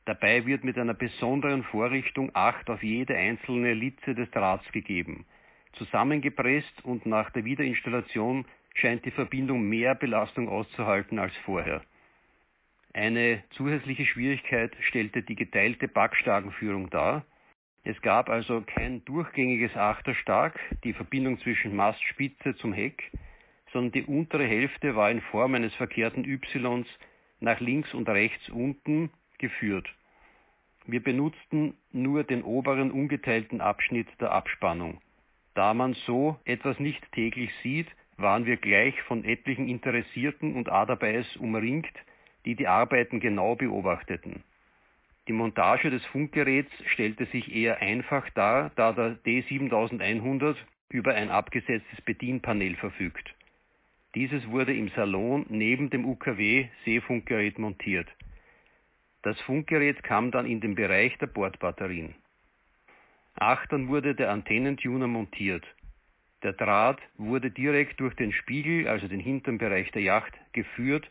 Dabei 0.06 0.46
wird 0.46 0.64
mit 0.64 0.78
einer 0.78 0.94
besonderen 0.94 1.64
Vorrichtung 1.64 2.30
Acht 2.34 2.70
auf 2.70 2.84
jede 2.84 3.16
einzelne 3.16 3.74
Litze 3.74 4.14
des 4.14 4.30
Drahts 4.32 4.70
gegeben. 4.72 5.26
Zusammengepresst 5.74 6.86
und 6.86 7.06
nach 7.06 7.32
der 7.32 7.44
Wiederinstallation 7.44 8.46
scheint 8.76 9.04
die 9.06 9.12
Verbindung 9.12 9.68
mehr 9.68 9.96
Belastung 9.96 10.48
auszuhalten 10.48 11.18
als 11.18 11.36
vorher. 11.38 11.82
Eine 12.96 13.44
zusätzliche 13.50 14.06
Schwierigkeit 14.06 14.72
stellte 14.80 15.22
die 15.22 15.36
geteilte 15.36 15.90
Backstagenführung 15.90 16.90
dar. 16.90 17.26
Es 17.84 18.02
gab 18.02 18.30
also 18.30 18.62
kein 18.62 19.04
durchgängiges 19.04 19.76
Achterstark, 19.76 20.58
die 20.86 20.94
Verbindung 20.94 21.38
zwischen 21.42 21.76
Mastspitze 21.76 22.56
zum 22.56 22.72
Heck, 22.72 23.12
sondern 23.74 23.92
die 23.92 24.04
untere 24.04 24.46
Hälfte 24.46 24.96
war 24.96 25.12
in 25.12 25.20
Form 25.20 25.56
eines 25.56 25.76
verkehrten 25.76 26.24
Ys 26.24 26.40
nach 27.42 27.60
links 27.60 27.94
und 27.94 28.08
rechts 28.08 28.48
unten 28.48 29.10
geführt. 29.40 29.94
Wir 30.86 31.04
benutzten 31.04 31.76
nur 31.92 32.24
den 32.24 32.44
oberen 32.44 32.92
ungeteilten 32.92 33.60
Abschnitt 33.60 34.08
der 34.22 34.32
Abspannung. 34.32 35.02
Da 35.54 35.74
man 35.74 35.96
so 36.06 36.40
etwas 36.46 36.80
nicht 36.80 37.04
täglich 37.12 37.52
sieht, 37.62 37.90
waren 38.16 38.46
wir 38.46 38.56
gleich 38.56 39.02
von 39.02 39.26
etlichen 39.26 39.68
Interessierten 39.68 40.56
und 40.56 40.72
Adabais 40.72 41.36
umringt, 41.36 41.92
die 42.46 42.56
die 42.56 42.68
Arbeiten 42.68 43.20
genau 43.20 43.56
beobachteten. 43.56 44.44
Die 45.28 45.34
Montage 45.34 45.90
des 45.90 46.06
Funkgeräts 46.06 46.72
stellte 46.88 47.26
sich 47.28 47.54
eher 47.54 47.82
einfach 47.82 48.30
dar, 48.32 48.72
da 48.76 48.94
der 48.94 49.18
D7100 49.26 50.56
über 50.90 51.16
ein 51.16 51.30
abgesetztes 51.30 52.02
Bedienpanel 52.02 52.76
verfügt. 52.76 53.34
Dieses 54.14 54.48
wurde 54.50 54.74
im 54.74 54.90
Salon 54.96 55.46
neben 55.50 55.90
dem 55.90 56.06
UKW-Seefunkgerät 56.06 57.58
montiert. 57.58 58.08
Das 59.24 59.40
Funkgerät 59.42 60.04
kam 60.04 60.30
dann 60.32 60.46
in 60.46 60.62
den 60.62 60.76
Bereich 60.76 61.18
der 61.18 61.28
Bordbatterien. 61.28 62.14
Achtern 63.34 63.90
wurde 63.90 64.16
der 64.16 64.32
Antennentuner 64.32 65.08
montiert. 65.08 65.66
Der 66.44 66.54
Draht 66.54 67.00
wurde 67.18 67.50
direkt 67.50 68.00
durch 68.00 68.16
den 68.16 68.32
Spiegel, 68.32 68.88
also 68.88 69.08
den 69.08 69.20
hinteren 69.20 69.58
Bereich 69.58 69.92
der 69.92 70.04
Yacht, 70.04 70.34
geführt 70.54 71.10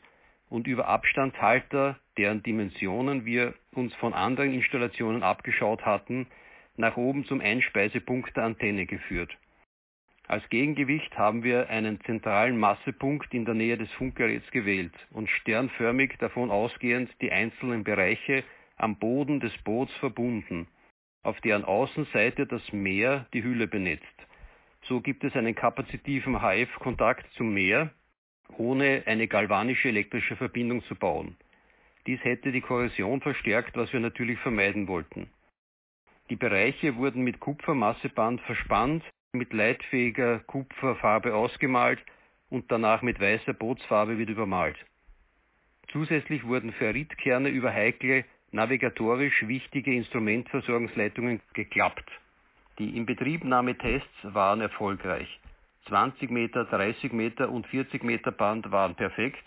und 0.54 0.68
über 0.68 0.86
Abstandshalter, 0.86 1.98
deren 2.16 2.44
Dimensionen 2.44 3.24
wir 3.24 3.54
uns 3.72 3.92
von 3.96 4.14
anderen 4.14 4.54
Installationen 4.54 5.24
abgeschaut 5.24 5.84
hatten, 5.84 6.28
nach 6.76 6.96
oben 6.96 7.24
zum 7.24 7.40
Einspeisepunkt 7.40 8.36
der 8.36 8.44
Antenne 8.44 8.86
geführt. 8.86 9.36
Als 10.28 10.48
Gegengewicht 10.50 11.18
haben 11.18 11.42
wir 11.42 11.70
einen 11.70 12.00
zentralen 12.02 12.56
Massepunkt 12.56 13.34
in 13.34 13.44
der 13.44 13.54
Nähe 13.54 13.76
des 13.76 13.90
Funkgeräts 13.94 14.48
gewählt 14.52 14.94
und 15.10 15.28
sternförmig 15.28 16.18
davon 16.20 16.52
ausgehend 16.52 17.10
die 17.20 17.32
einzelnen 17.32 17.82
Bereiche 17.82 18.44
am 18.76 18.96
Boden 18.96 19.40
des 19.40 19.52
Boots 19.64 19.92
verbunden, 19.96 20.68
auf 21.24 21.40
deren 21.40 21.64
Außenseite 21.64 22.46
das 22.46 22.72
Meer 22.72 23.26
die 23.34 23.42
Hülle 23.42 23.66
benetzt. 23.66 24.06
So 24.82 25.00
gibt 25.00 25.24
es 25.24 25.34
einen 25.34 25.56
kapazitiven 25.56 26.40
HF-Kontakt 26.40 27.26
zum 27.32 27.52
Meer, 27.52 27.90
ohne 28.56 29.02
eine 29.06 29.26
galvanische 29.26 29.88
elektrische 29.88 30.36
Verbindung 30.36 30.82
zu 30.84 30.94
bauen. 30.94 31.36
Dies 32.06 32.22
hätte 32.22 32.52
die 32.52 32.60
Korrosion 32.60 33.20
verstärkt, 33.20 33.76
was 33.76 33.92
wir 33.92 34.00
natürlich 34.00 34.38
vermeiden 34.40 34.88
wollten. 34.88 35.28
Die 36.30 36.36
Bereiche 36.36 36.96
wurden 36.96 37.22
mit 37.22 37.40
Kupfermasseband 37.40 38.40
verspannt 38.42 39.04
mit 39.32 39.52
leitfähiger 39.52 40.40
Kupferfarbe 40.40 41.34
ausgemalt 41.34 41.98
und 42.50 42.70
danach 42.70 43.02
mit 43.02 43.20
weißer 43.20 43.52
Bootsfarbe 43.52 44.18
wieder 44.18 44.32
übermalt. 44.32 44.76
Zusätzlich 45.88 46.44
wurden 46.44 46.72
Ferritkerne 46.72 47.48
über 47.48 47.72
heikle, 47.72 48.24
navigatorisch 48.52 49.46
wichtige 49.46 49.92
Instrumentversorgungsleitungen 49.94 51.40
geklappt. 51.52 52.08
Die 52.78 52.96
Inbetriebnahmetests 52.96 54.08
waren 54.22 54.60
erfolgreich. 54.60 55.40
20 55.88 56.30
Meter, 56.30 56.64
30 56.64 57.12
Meter 57.12 57.50
und 57.50 57.66
40 57.66 58.02
Meter 58.04 58.32
Band 58.32 58.70
waren 58.72 58.94
perfekt. 58.94 59.44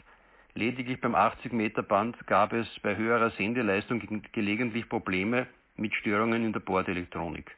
Lediglich 0.54 1.02
beim 1.02 1.15
80 1.15 1.52
Meter 1.52 1.84
Band 1.84 2.15
gab 2.28 2.54
es 2.54 2.67
bei 2.82 2.95
höherer 2.95 3.32
Sendeleistung 3.32 4.02
gelegentlich 4.32 4.88
Probleme 4.89 5.47
mit 5.76 5.93
Störungen 5.95 6.45
in 6.45 6.54
der 6.54 6.60
Bordelektronik. 6.60 7.56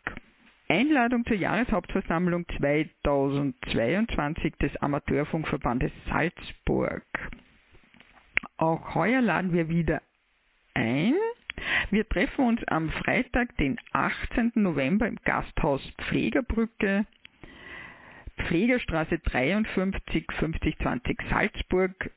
Einladung 0.68 1.24
zur 1.26 1.36
Jahreshauptversammlung 1.36 2.46
2022 2.58 4.54
des 4.56 4.76
Amateurfunkverbandes 4.76 5.92
Salzburg. 6.08 7.04
Auch 8.56 8.94
heuer 8.94 9.20
laden 9.20 9.52
wir 9.52 9.68
wieder 9.68 10.00
ein 10.74 11.14
wir 11.90 12.08
treffen 12.08 12.46
uns 12.46 12.62
am 12.68 12.90
Freitag, 12.90 13.56
den 13.56 13.76
18. 13.92 14.52
November 14.56 15.08
im 15.08 15.16
Gasthaus 15.24 15.80
Pflegerbrücke, 15.98 17.06
Pflegerstraße 18.46 19.18
53 19.18 20.26
5020 20.38 21.18
Salzburg, 21.30 22.10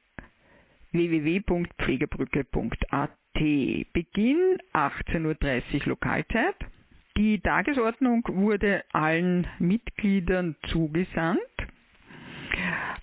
www.pflegerbrücke.at. 0.91 3.11
Beginn 3.39 4.57
18.30 4.73 5.23
Uhr 5.73 5.85
Lokalzeit. 5.85 6.55
Die 7.15 7.39
Tagesordnung 7.39 8.21
wurde 8.27 8.83
allen 8.91 9.47
Mitgliedern 9.59 10.57
zugesandt. 10.67 11.39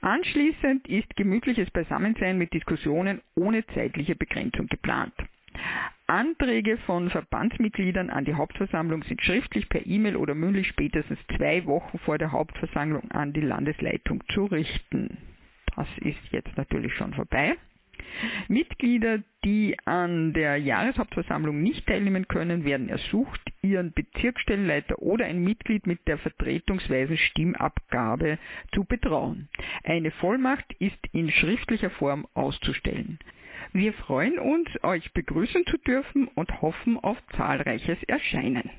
Anschließend 0.03 0.89
ist 0.89 1.17
gemütliches 1.17 1.71
Beisammensein 1.71 2.37
mit 2.37 2.53
Diskussionen 2.53 3.23
ohne 3.35 3.67
zeitliche 3.69 4.15
Begrenzung 4.15 4.67
geplant. 4.67 5.15
Anträge 6.07 6.77
von 6.85 7.09
Verbandsmitgliedern 7.09 8.11
an 8.11 8.27
die 8.27 8.35
Hauptversammlung 8.35 9.05
sind 9.05 9.23
schriftlich 9.23 9.71
per 9.71 9.87
E-Mail 9.87 10.17
oder 10.17 10.35
mündlich 10.35 10.69
spätestens 10.69 11.19
zwei 11.35 11.65
Wochen 11.65 11.99
vor 12.01 12.19
der 12.19 12.33
Hauptversammlung 12.33 13.11
an 13.11 13.33
die 13.33 13.41
Landesleitung 13.41 14.23
zu 14.35 14.45
richten. 14.45 15.17
Das 15.75 15.89
ist 16.03 16.21
jetzt 16.31 16.55
natürlich 16.59 16.93
schon 16.93 17.15
vorbei. 17.15 17.57
Mitglieder, 18.49 19.23
die 19.45 19.77
an 19.85 20.33
der 20.33 20.57
Jahreshauptversammlung 20.57 21.63
nicht 21.63 21.87
teilnehmen 21.87 22.29
können, 22.29 22.65
werden 22.65 22.89
ersucht, 22.89 23.41
ihren 23.63 23.93
Bezirksstellenleiter 23.93 25.01
oder 25.01 25.27
ein 25.27 25.43
Mitglied 25.43 25.87
mit 25.87 26.07
der 26.07 26.19
vertretungsweisen 26.19 27.17
Stimmabgabe 27.17 28.39
zu 28.73 28.85
betrauen. 28.85 29.49
Eine 29.85 30.11
Vollmacht 30.11 30.73
ist 30.79 30.99
in 31.13 31.31
schriftlicher 31.31 31.91
Form 31.91 32.27
auszustellen. 32.35 33.19
Wir 33.73 33.93
freuen 33.93 34.39
uns, 34.39 34.69
euch 34.83 35.13
begrüßen 35.13 35.67
zu 35.67 35.77
dürfen 35.79 36.29
und 36.29 36.63
hoffen 36.63 36.99
auf 36.99 37.19
zahlreiches 37.37 38.03
Erscheinen. 38.05 38.71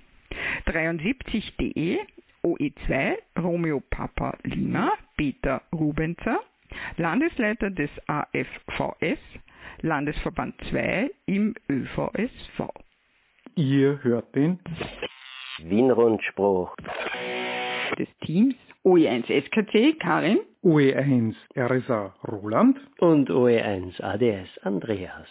73.de 0.65 1.99
OE2 2.43 3.15
Romeo 3.39 3.81
Papa 3.89 4.37
Lima 4.43 4.91
Peter 5.17 5.61
Rubenzer, 5.73 6.39
Landesleiter 6.97 7.69
des 7.69 7.89
AFVS, 8.07 9.19
Landesverband 9.81 10.55
2 10.69 11.09
im 11.25 11.55
ÖVSV. 11.69 12.69
Ihr 13.55 14.03
hört 14.03 14.35
den 14.35 14.59
Wien-Rundspruch 15.59 16.75
des 17.97 18.07
Teams 18.21 18.55
OE1 18.83 19.25
SKC 19.25 19.99
Karin, 19.99 20.39
OE1 20.63 21.35
RSA 21.57 22.15
Roland 22.27 22.79
und 22.99 23.29
OE1 23.29 24.01
ADS 24.01 24.57
Andreas. 24.63 25.27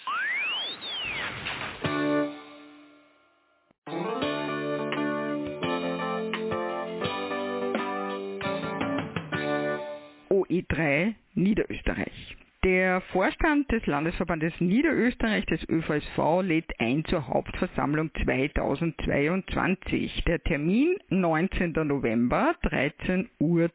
OE3 11.07 11.15
Niederösterreich. 11.35 12.37
Der 12.65 13.01
Vorstand 13.13 13.71
des 13.71 13.87
Landesverbandes 13.87 14.53
Niederösterreich 14.59 15.47
des 15.47 15.69
ÖVSV 15.69 16.43
lädt 16.43 16.81
ein 16.81 17.05
zur 17.05 17.29
Hauptversammlung 17.29 18.11
2022. 18.25 20.25
Der 20.25 20.43
Termin 20.43 20.97
19. 21.11 21.73
November 21.73 22.57
13.30 22.65 23.29
Uhr 23.39 23.71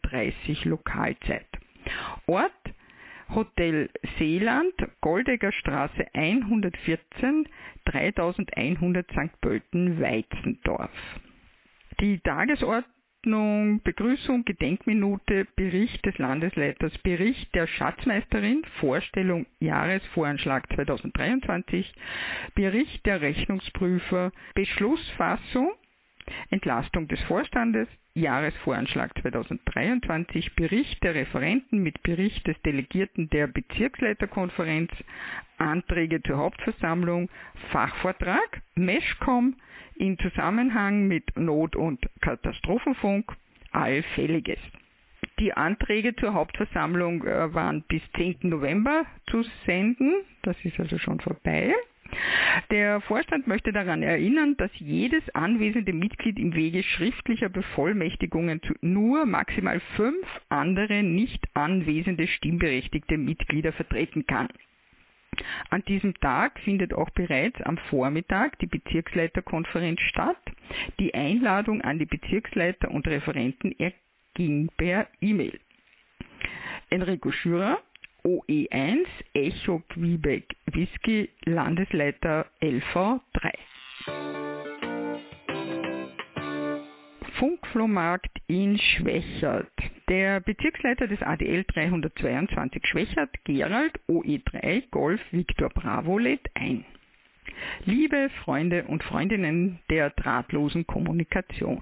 Lokalzeit. 0.65 1.47
Ort 2.27 2.51
Hotel 3.33 3.89
Seeland, 4.17 4.73
Goldegger 4.99 5.53
Straße 5.53 6.05
114, 6.13 7.47
3100 7.85 9.09
St. 9.09 9.39
Pölten, 9.39 10.01
Weizendorf. 10.01 10.91
Die 12.01 12.19
Tagesordnung 12.19 12.91
Ordnung, 13.23 13.83
Begrüßung, 13.83 14.45
Gedenkminute, 14.45 15.45
Bericht 15.55 16.03
des 16.07 16.17
Landesleiters, 16.17 16.97
Bericht 17.03 17.53
der 17.53 17.67
Schatzmeisterin, 17.67 18.63
Vorstellung 18.79 19.45
Jahresvoranschlag 19.59 20.67
2023, 20.73 21.93
Bericht 22.55 23.05
der 23.05 23.21
Rechnungsprüfer, 23.21 24.31
Beschlussfassung, 24.55 25.71
Entlastung 26.49 27.07
des 27.09 27.21
Vorstandes, 27.25 27.87
Jahresvoranschlag 28.15 29.11
2023, 29.21 30.55
Bericht 30.55 31.03
der 31.03 31.13
Referenten 31.13 31.83
mit 31.83 32.01
Bericht 32.01 32.47
des 32.47 32.59
Delegierten 32.63 33.29
der 33.29 33.45
Bezirksleiterkonferenz, 33.45 34.89
Anträge 35.59 36.23
zur 36.23 36.37
Hauptversammlung, 36.37 37.29
Fachvortrag, 37.71 38.63
Meschcom, 38.73 39.57
in 40.01 40.17
Zusammenhang 40.17 41.07
mit 41.07 41.37
Not- 41.37 41.75
und 41.75 41.99
Katastrophenfunk 42.21 43.31
Allfälliges. 43.71 44.57
Die 45.39 45.53
Anträge 45.53 46.15
zur 46.15 46.33
Hauptversammlung 46.33 47.23
äh, 47.23 47.53
waren 47.53 47.83
bis 47.87 48.01
10. 48.15 48.37
November 48.41 49.05
zu 49.29 49.43
senden. 49.65 50.11
Das 50.41 50.57
ist 50.63 50.79
also 50.79 50.97
schon 50.97 51.19
vorbei. 51.19 51.73
Der 52.71 52.99
Vorstand 53.01 53.47
möchte 53.47 53.71
daran 53.71 54.01
erinnern, 54.01 54.57
dass 54.57 54.71
jedes 54.75 55.23
anwesende 55.35 55.93
Mitglied 55.93 56.39
im 56.39 56.55
Wege 56.55 56.83
schriftlicher 56.83 57.49
Bevollmächtigungen 57.49 58.59
nur 58.81 59.25
maximal 59.25 59.79
fünf 59.95 60.25
andere 60.49 61.03
nicht 61.03 61.45
anwesende 61.53 62.27
stimmberechtigte 62.27 63.17
Mitglieder 63.17 63.71
vertreten 63.71 64.25
kann. 64.25 64.49
An 65.69 65.83
diesem 65.85 66.13
Tag 66.15 66.59
findet 66.59 66.93
auch 66.93 67.09
bereits 67.11 67.61
am 67.61 67.77
Vormittag 67.89 68.59
die 68.59 68.67
Bezirksleiterkonferenz 68.67 70.01
statt. 70.01 70.41
Die 70.99 71.13
Einladung 71.13 71.81
an 71.81 71.99
die 71.99 72.05
Bezirksleiter 72.05 72.91
und 72.91 73.07
Referenten 73.07 73.73
erging 73.79 74.69
per 74.77 75.07
E-Mail. 75.21 75.59
Enrico 76.89 77.31
Schürer, 77.31 77.79
OE1, 78.23 79.05
Echo 79.33 79.81
Quebec 79.89 80.55
Whisky, 80.65 81.29
Landesleiter 81.45 82.47
LV3. 82.61 84.50
Funkflohmarkt 87.41 88.37
in 88.45 88.77
Schwächert. 88.77 89.71
Der 90.07 90.41
Bezirksleiter 90.41 91.07
des 91.07 91.23
ADL 91.23 91.63
322 91.63 92.85
Schwächert, 92.85 93.31
Gerald 93.45 93.99
OE3 94.07 94.83
Golf 94.91 95.19
Victor 95.31 95.69
Bravo 95.69 96.19
lädt 96.19 96.47
ein. 96.53 96.85
Liebe 97.85 98.29
Freunde 98.43 98.83
und 98.83 99.01
Freundinnen 99.01 99.79
der 99.89 100.11
drahtlosen 100.11 100.85
Kommunikation. 100.85 101.81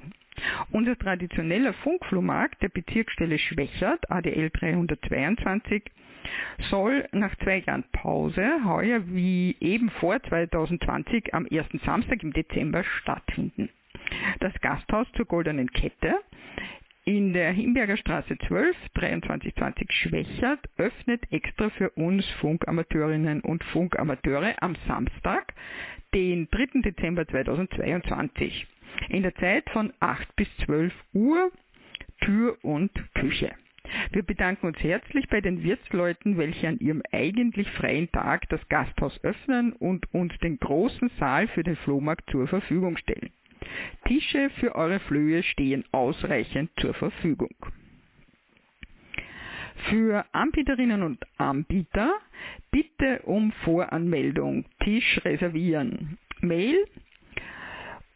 Unser 0.71 0.97
traditioneller 0.97 1.73
Funkflohmarkt 1.73 2.61
der 2.61 2.69
Bezirksstelle 2.69 3.37
Schwächert, 3.37 4.09
ADL 4.09 4.51
322, 4.51 5.83
soll 6.69 7.05
nach 7.11 7.35
zwei 7.43 7.57
Jahren 7.57 7.83
Pause 7.91 8.63
heuer 8.63 9.01
wie 9.07 9.57
eben 9.59 9.89
vor 9.89 10.23
2020 10.23 11.33
am 11.33 11.45
ersten 11.47 11.79
Samstag 11.79 12.23
im 12.23 12.31
Dezember 12.31 12.85
stattfinden. 13.01 13.69
Das 14.39 14.53
Gasthaus 14.61 15.07
zur 15.13 15.25
Goldenen 15.25 15.71
Kette 15.71 16.15
in 17.05 17.33
der 17.33 17.51
Himberger 17.51 17.97
Straße 17.97 18.37
12, 18.47 18.75
2320 18.93 19.91
Schwächert, 19.91 20.59
öffnet 20.77 21.23
extra 21.31 21.71
für 21.71 21.89
uns 21.91 22.23
Funkamateurinnen 22.39 23.41
und 23.41 23.63
Funkamateure 23.63 24.61
am 24.61 24.75
Samstag, 24.87 25.53
den 26.13 26.47
3. 26.51 26.81
Dezember 26.81 27.27
2022, 27.27 28.67
in 29.09 29.23
der 29.23 29.33
Zeit 29.35 29.67
von 29.71 29.91
8 29.99 30.35
bis 30.35 30.47
12 30.65 30.93
Uhr, 31.13 31.51
Tür 32.21 32.57
und 32.61 32.91
Küche. 33.15 33.55
Wir 34.11 34.21
bedanken 34.21 34.67
uns 34.67 34.77
herzlich 34.77 35.27
bei 35.29 35.41
den 35.41 35.63
Wirtsleuten, 35.63 36.37
welche 36.37 36.67
an 36.67 36.77
ihrem 36.77 37.01
eigentlich 37.11 37.67
freien 37.71 38.11
Tag 38.11 38.47
das 38.49 38.61
Gasthaus 38.69 39.19
öffnen 39.23 39.73
und 39.73 40.13
uns 40.13 40.37
den 40.39 40.59
großen 40.59 41.09
Saal 41.19 41.47
für 41.47 41.63
den 41.63 41.75
Flohmarkt 41.77 42.29
zur 42.29 42.47
Verfügung 42.47 42.97
stellen. 42.97 43.31
Tische 44.05 44.49
für 44.59 44.75
eure 44.75 44.99
Flöhe 45.01 45.43
stehen 45.43 45.83
ausreichend 45.91 46.71
zur 46.79 46.93
Verfügung. 46.93 47.53
Für 49.89 50.25
Anbieterinnen 50.33 51.03
und 51.03 51.25
Anbieter 51.37 52.13
bitte 52.71 53.21
um 53.23 53.51
Voranmeldung. 53.63 54.65
Tisch 54.83 55.21
reservieren. 55.23 56.17
Mail 56.41 56.85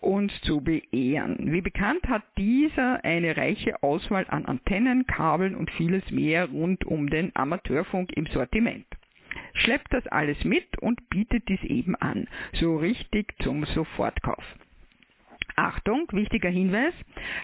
uns 0.00 0.32
zu 0.42 0.60
beehren. 0.60 1.52
Wie 1.52 1.60
bekannt 1.60 2.06
hat 2.08 2.22
dieser 2.36 3.04
eine 3.04 3.36
reiche 3.36 3.82
Auswahl 3.82 4.26
an 4.28 4.46
Antennen, 4.46 5.06
Kabeln 5.06 5.54
und 5.54 5.70
vieles 5.70 6.10
mehr 6.10 6.46
rund 6.46 6.84
um 6.86 7.08
den 7.08 7.34
Amateurfunk 7.34 8.12
im 8.16 8.26
Sortiment. 8.26 8.86
Schleppt 9.54 9.92
das 9.92 10.06
alles 10.06 10.42
mit 10.44 10.78
und 10.78 11.08
bietet 11.10 11.48
dies 11.48 11.62
eben 11.64 11.94
an, 11.96 12.28
so 12.52 12.76
richtig 12.76 13.34
zum 13.42 13.64
Sofortkauf. 13.64 14.44
Achtung, 15.60 16.06
wichtiger 16.12 16.48
Hinweis, 16.48 16.94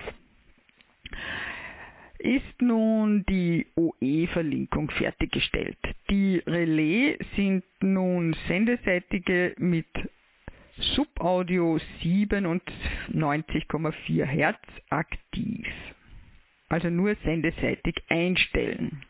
ist 2.20 2.62
nun 2.62 3.26
die 3.28 3.66
OE-Verlinkung 3.76 4.92
fertiggestellt. 4.92 5.78
Die 6.10 6.42
Relais 6.46 7.18
sind 7.36 7.64
nun 7.82 8.36
sendeseitige 8.48 9.56
mit 9.58 9.88
Subaudio 10.96 11.80
97,4 12.04 14.26
Hertz 14.26 14.62
aktiv. 14.90 15.68
Also 16.70 16.90
nur 16.90 17.16
sendeseitig 17.24 17.96
einstellen. 18.10 19.04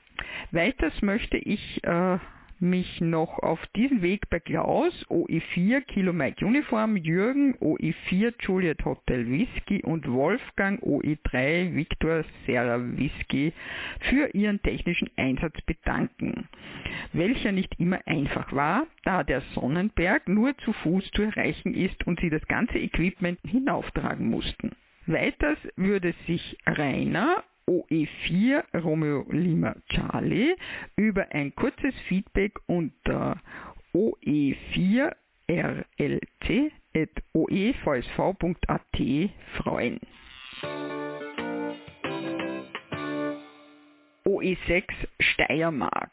Weiters 0.52 1.02
möchte 1.02 1.38
ich 1.38 1.84
äh, 1.84 2.20
mich 2.60 3.02
noch 3.02 3.40
auf 3.40 3.60
diesen 3.76 4.02
Weg 4.02 4.30
bei 4.30 4.40
Klaus, 4.40 4.94
OE4 5.10 5.82
Kilo 5.82 6.14
Mike 6.14 6.46
Uniform, 6.46 6.96
Jürgen, 6.96 7.56
OE4 7.56 8.34
Juliet 8.40 8.84
Hotel 8.86 9.28
Whisky 9.28 9.84
und 9.84 10.10
Wolfgang, 10.12 10.82
OE3 10.84 11.76
Victor 11.76 12.24
Serra 12.46 12.80
Whisky 12.80 13.54
für 14.10 14.30
ihren 14.34 14.62
technischen 14.62 15.10
Einsatz 15.18 15.60
bedanken, 15.62 16.48
welcher 17.14 17.52
nicht 17.52 17.80
immer 17.80 18.00
einfach 18.06 18.52
war, 18.54 18.88
da 19.04 19.24
der 19.24 19.42
Sonnenberg 19.54 20.28
nur 20.28 20.58
zu 20.60 20.74
Fuß 20.74 21.12
zu 21.12 21.24
erreichen 21.24 21.74
ist 21.74 22.06
und 22.08 22.20
sie 22.20 22.30
das 22.30 22.46
ganze 22.48 22.78
Equipment 22.80 23.40
hinauftragen 23.44 24.30
mussten. 24.30 24.72
Weiters 25.06 25.58
würde 25.76 26.14
sich 26.26 26.58
Rainer 26.66 27.44
OE4 27.70 28.64
Romeo 28.82 29.26
Lima 29.30 29.76
Charlie 29.90 30.56
über 30.96 31.32
ein 31.34 31.54
kurzes 31.56 31.94
Feedback 32.08 32.54
unter 32.68 33.42
oe4 33.94 35.14
rlc.oevsv.at 35.50 36.68
freuen. 39.58 40.00
OE6 44.26 44.84
Steiermark 45.20 46.12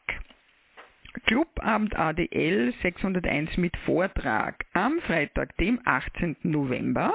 Clubabend 1.27 1.97
ADL 1.97 2.75
601 2.83 3.57
mit 3.57 3.77
Vortrag 3.79 4.67
am 4.73 5.01
Freitag, 5.01 5.57
dem 5.57 5.81
18. 5.85 6.37
November. 6.43 7.15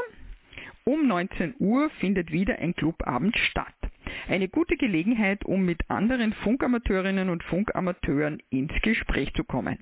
Um 0.86 1.08
19 1.08 1.56
Uhr 1.60 1.90
findet 2.00 2.32
wieder 2.32 2.58
ein 2.60 2.74
Clubabend 2.74 3.38
statt. 3.38 3.79
Eine 4.28 4.50
gute 4.50 4.78
Gelegenheit, 4.78 5.46
um 5.46 5.66
mit 5.66 5.90
anderen 5.90 6.34
Funkamateurinnen 6.34 7.30
und 7.30 7.44
Funkamateuren 7.44 8.42
ins 8.50 8.74
Gespräch 8.82 9.34
zu 9.34 9.44
kommen. 9.44 9.78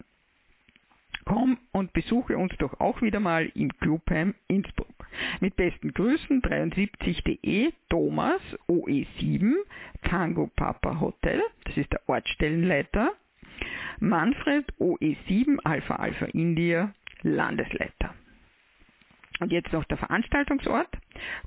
Komm 1.24 1.58
und 1.72 1.92
besuche 1.92 2.36
uns 2.36 2.56
doch 2.58 2.80
auch 2.80 3.02
wieder 3.02 3.20
mal 3.20 3.50
im 3.54 3.68
Clubheim 3.78 4.34
Innsbruck. 4.48 5.06
Mit 5.40 5.56
besten 5.56 5.92
Grüßen 5.92 6.42
73.de 6.42 7.72
Thomas 7.88 8.40
OE7 8.68 9.54
Tango 10.02 10.50
Papa 10.56 11.00
Hotel, 11.00 11.42
das 11.64 11.76
ist 11.76 11.92
der 11.92 12.08
Ortsstellenleiter, 12.08 13.12
Manfred 13.98 14.72
OE7 14.78 15.58
Alpha 15.64 15.96
Alpha 15.96 16.26
India 16.26 16.94
Landesleiter. 17.22 18.14
Und 19.40 19.52
jetzt 19.52 19.72
noch 19.72 19.84
der 19.84 19.96
Veranstaltungsort. 19.96 20.88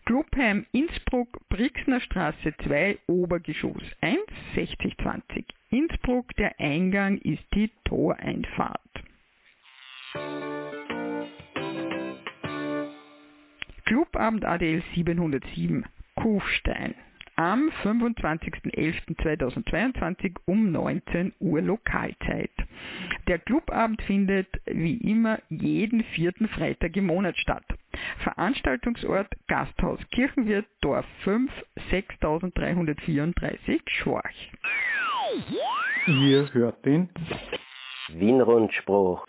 Clubheim 0.05 0.65
Innsbruck, 0.71 1.39
Brixner 1.49 2.01
Straße 2.01 2.53
2, 2.63 2.97
Obergeschoss 3.07 3.83
1, 4.01 4.19
6020. 4.55 5.45
Innsbruck, 5.69 6.36
der 6.36 6.59
Eingang 6.59 7.17
ist 7.19 7.43
die 7.53 7.71
Toreinfahrt. 7.86 8.79
Clubabend 13.86 14.45
ADL 14.45 14.82
707 14.95 15.86
Kufstein 16.15 16.95
am 17.36 17.69
25.11.2022 17.84 20.36
um 20.45 20.71
19 20.71 21.34
Uhr 21.39 21.62
Lokalzeit. 21.62 22.52
Der 23.28 23.39
Clubabend 23.39 24.02
findet 24.04 24.47
wie 24.65 24.95
immer 24.97 25.39
jeden 25.49 26.04
vierten 26.04 26.47
Freitag 26.47 26.95
im 26.95 27.08
Monat 27.08 27.36
statt. 27.38 27.65
Veranstaltungsort 28.19 29.36
Gasthaus 29.47 29.99
Kirchenwirt 30.12 30.67
Dorf 30.82 31.08
5 31.23 31.52
6334 31.89 33.82
Schorch. 33.88 34.52
Ihr 36.08 36.54
hört 36.54 36.86
den 36.86 37.10
Wienrundspruch 38.10 39.26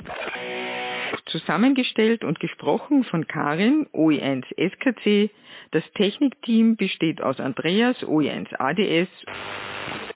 zusammengestellt 1.26 2.24
und 2.24 2.40
gesprochen 2.40 3.04
von 3.04 3.26
Karin, 3.26 3.86
OE1 3.92 4.44
SKC. 4.56 5.30
Das 5.70 5.84
Technikteam 5.92 6.76
besteht 6.76 7.22
aus 7.22 7.40
Andreas, 7.40 7.96
OE1 8.04 8.54
ADS 8.58 9.08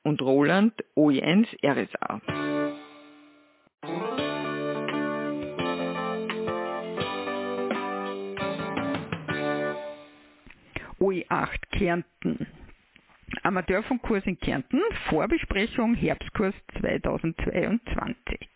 und 0.02 0.22
Roland, 0.22 0.72
OE1 0.96 1.46
RSA. 1.64 2.20
OE8 11.00 11.60
Kärnten. 11.70 12.46
Amateurfunkkurs 13.42 14.26
in 14.26 14.38
Kärnten, 14.40 14.80
Vorbesprechung 15.08 15.94
Herbstkurs 15.94 16.54
2022. 16.80 18.48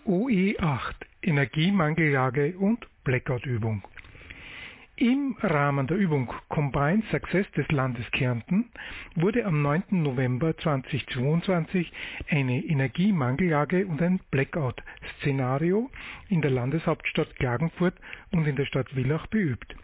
OE8 0.06 0.94
Energiemangellage 1.22 2.58
und 2.58 2.86
Blackout-Übung. 3.04 3.82
Im 5.00 5.36
Rahmen 5.40 5.86
der 5.86 5.96
Übung 5.96 6.32
Combined 6.48 7.04
Success 7.12 7.48
des 7.52 7.70
Landes 7.70 8.10
Kärnten 8.10 8.68
wurde 9.14 9.44
am 9.44 9.62
9. 9.62 9.84
November 9.90 10.56
2022 10.56 11.92
eine 12.28 12.64
Energiemangellage 12.64 13.86
und 13.86 14.02
ein 14.02 14.18
Blackout-Szenario 14.32 15.88
in 16.28 16.42
der 16.42 16.50
Landeshauptstadt 16.50 17.36
Klagenfurt 17.36 17.94
und 18.32 18.48
in 18.48 18.56
der 18.56 18.64
Stadt 18.64 18.88
Villach 18.88 19.28
beübt. 19.28 19.76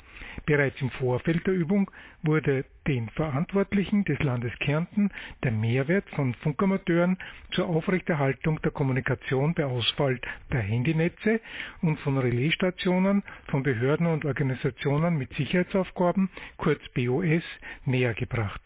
Bereits 0.47 0.81
im 0.81 0.91
Vorfeld 0.91 1.47
der 1.47 1.55
Übung 1.55 1.91
wurde 2.23 2.65
den 2.87 3.09
Verantwortlichen 3.11 4.05
des 4.05 4.19
Landes 4.21 4.53
Kärnten 4.59 5.11
der 5.43 5.53
Mehrwert 5.53 6.09
von 6.11 6.35
Funkamateuren 6.35 7.19
zur 7.53 7.67
Aufrechterhaltung 7.67 8.61
der 8.63 8.71
Kommunikation 8.71 9.55
bei 9.55 9.65
Ausfall 9.65 10.21
der 10.53 10.61
Handynetze 10.61 11.41
und 11.83 11.99
von 12.01 12.19
Relaisstationen 12.19 13.23
von 13.49 13.63
Behörden 13.63 14.07
und 14.07 14.25
Organisationen 14.25 15.17
mit 15.17 15.33
Sicherheitsaufgaben, 15.35 16.31
kurz 16.57 16.81
BOS, 16.95 17.45
nähergebracht. 17.85 18.61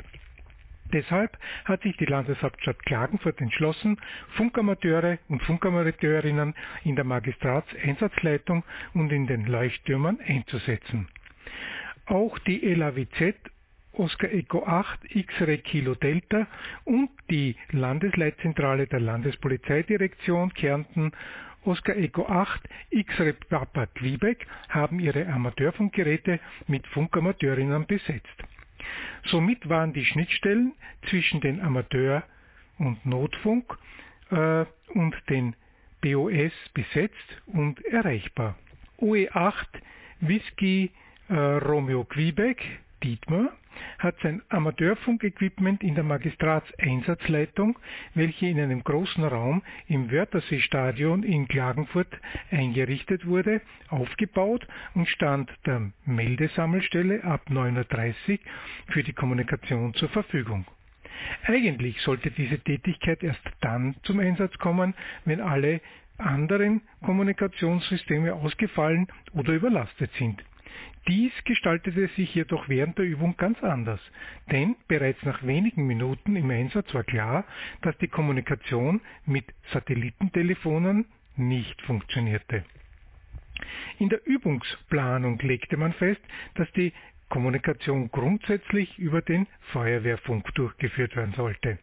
Deshalb 0.92 1.36
hat 1.66 1.82
sich 1.82 1.96
die 1.98 2.06
Landeshauptstadt 2.06 2.82
Klagenfurt 2.86 3.40
entschlossen, 3.40 4.00
Funkamateure 4.36 5.18
und 5.28 5.42
Funkamateurinnen 5.42 6.54
in 6.84 6.96
der 6.96 7.04
Magistratseinsatzleitung 7.04 8.64
und 8.94 9.12
in 9.12 9.26
den 9.26 9.44
Leuchttürmern 9.46 10.18
einzusetzen. 10.26 11.08
Auch 12.08 12.38
die 12.40 12.58
LAWZ 12.60 13.34
Oscar 13.92 14.32
Echo 14.32 14.64
8 14.64 15.14
X-Ray 15.14 15.58
Kilo 15.58 15.94
Delta 15.94 16.46
und 16.84 17.10
die 17.28 17.54
Landesleitzentrale 17.70 18.86
der 18.86 19.00
Landespolizeidirektion 19.00 20.54
Kärnten 20.54 21.12
Oscar 21.64 21.96
Echo 21.96 22.26
8 22.26 22.62
X-Ray 22.90 23.34
Papa 23.34 23.86
Quebec 23.86 24.46
haben 24.70 25.00
ihre 25.00 25.26
Amateurfunkgeräte 25.26 26.40
mit 26.66 26.86
Funkamateurinnen 26.86 27.86
besetzt. 27.86 28.44
Somit 29.26 29.68
waren 29.68 29.92
die 29.92 30.06
Schnittstellen 30.06 30.72
zwischen 31.10 31.42
den 31.42 31.60
Amateur- 31.60 32.22
und 32.78 33.04
Notfunk 33.04 33.76
äh, 34.30 34.64
und 34.94 35.14
den 35.28 35.54
BOS 36.00 36.52
besetzt 36.72 37.42
und 37.46 37.84
erreichbar. 37.84 38.56
OE8 38.98 39.66
Whisky 40.20 40.90
Romeo 41.30 42.04
Quebec, 42.04 42.62
Dietmar, 43.02 43.50
hat 43.98 44.16
sein 44.22 44.42
Amateurfunkequipment 44.48 45.82
in 45.82 45.94
der 45.94 46.04
Magistratseinsatzleitung, 46.04 47.78
welche 48.14 48.46
in 48.46 48.60
einem 48.60 48.82
großen 48.82 49.24
Raum 49.24 49.62
im 49.86 50.10
Wörthersee-Stadion 50.10 51.22
in 51.22 51.46
Klagenfurt 51.46 52.08
eingerichtet 52.50 53.26
wurde, 53.26 53.60
aufgebaut 53.88 54.66
und 54.94 55.06
stand 55.08 55.50
der 55.66 55.92
Meldesammelstelle 56.06 57.22
ab 57.24 57.42
9.30 57.48 58.32
Uhr 58.32 58.38
für 58.88 59.02
die 59.02 59.12
Kommunikation 59.12 59.94
zur 59.94 60.08
Verfügung. 60.08 60.64
Eigentlich 61.44 62.00
sollte 62.00 62.30
diese 62.30 62.58
Tätigkeit 62.60 63.22
erst 63.22 63.42
dann 63.60 63.96
zum 64.04 64.20
Einsatz 64.20 64.56
kommen, 64.58 64.94
wenn 65.24 65.40
alle 65.40 65.80
anderen 66.16 66.82
Kommunikationssysteme 67.04 68.34
ausgefallen 68.34 69.06
oder 69.34 69.52
überlastet 69.52 70.10
sind. 70.18 70.42
Dies 71.08 71.32
gestaltete 71.44 72.08
sich 72.16 72.34
jedoch 72.34 72.68
während 72.68 72.98
der 72.98 73.06
Übung 73.06 73.34
ganz 73.38 73.62
anders, 73.62 74.00
denn 74.52 74.76
bereits 74.88 75.22
nach 75.22 75.42
wenigen 75.46 75.86
Minuten 75.86 76.36
im 76.36 76.50
Einsatz 76.50 76.92
war 76.92 77.04
klar, 77.04 77.44
dass 77.80 77.96
die 77.96 78.08
Kommunikation 78.08 79.00
mit 79.24 79.46
Satellitentelefonen 79.72 81.06
nicht 81.36 81.80
funktionierte. 81.82 82.62
In 83.98 84.10
der 84.10 84.24
Übungsplanung 84.26 85.38
legte 85.38 85.78
man 85.78 85.94
fest, 85.94 86.20
dass 86.56 86.70
die 86.72 86.92
Kommunikation 87.30 88.10
grundsätzlich 88.10 88.98
über 88.98 89.22
den 89.22 89.46
Feuerwehrfunk 89.72 90.54
durchgeführt 90.54 91.16
werden 91.16 91.32
sollte. 91.34 91.78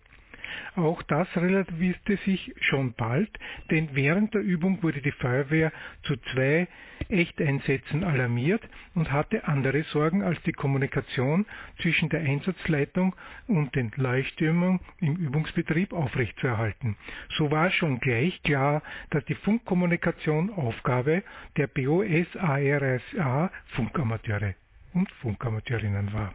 Auch 0.76 1.02
das 1.04 1.28
relativierte 1.36 2.18
sich 2.18 2.54
schon 2.62 2.94
bald, 2.94 3.30
denn 3.72 3.90
während 3.94 4.34
der 4.34 4.42
Übung 4.42 4.84
wurde 4.84 5.02
die 5.02 5.12
Feuerwehr 5.12 5.72
zu 6.04 6.16
zwei 6.34 6.68
Echteinsätzen 7.10 8.04
alarmiert 8.04 8.62
und 8.94 9.12
hatte 9.12 9.48
andere 9.48 9.84
Sorgen 9.84 10.24
als 10.24 10.42
die 10.44 10.54
Kommunikation 10.54 11.46
zwischen 11.82 12.10
der 12.10 12.22
Einsatzleitung 12.22 13.16
und 13.48 13.76
den 13.76 13.92
Leuchttürmern 13.96 14.80
im 15.02 15.16
Übungsbetrieb 15.16 15.94
aufrechtzuerhalten. 15.94 16.96
So 17.38 17.52
war 17.52 17.70
schon 17.72 18.00
gleich 18.00 18.42
klar, 18.44 18.82
dass 19.12 19.24
die 19.26 19.36
Funkkommunikation 19.36 20.52
Aufgabe 20.52 21.24
der 21.58 21.68
BOS-ARSA 21.68 23.52
Funkamateure 23.76 24.56
und 24.94 25.12
Funkamateurinnen 25.22 26.14
war. 26.14 26.34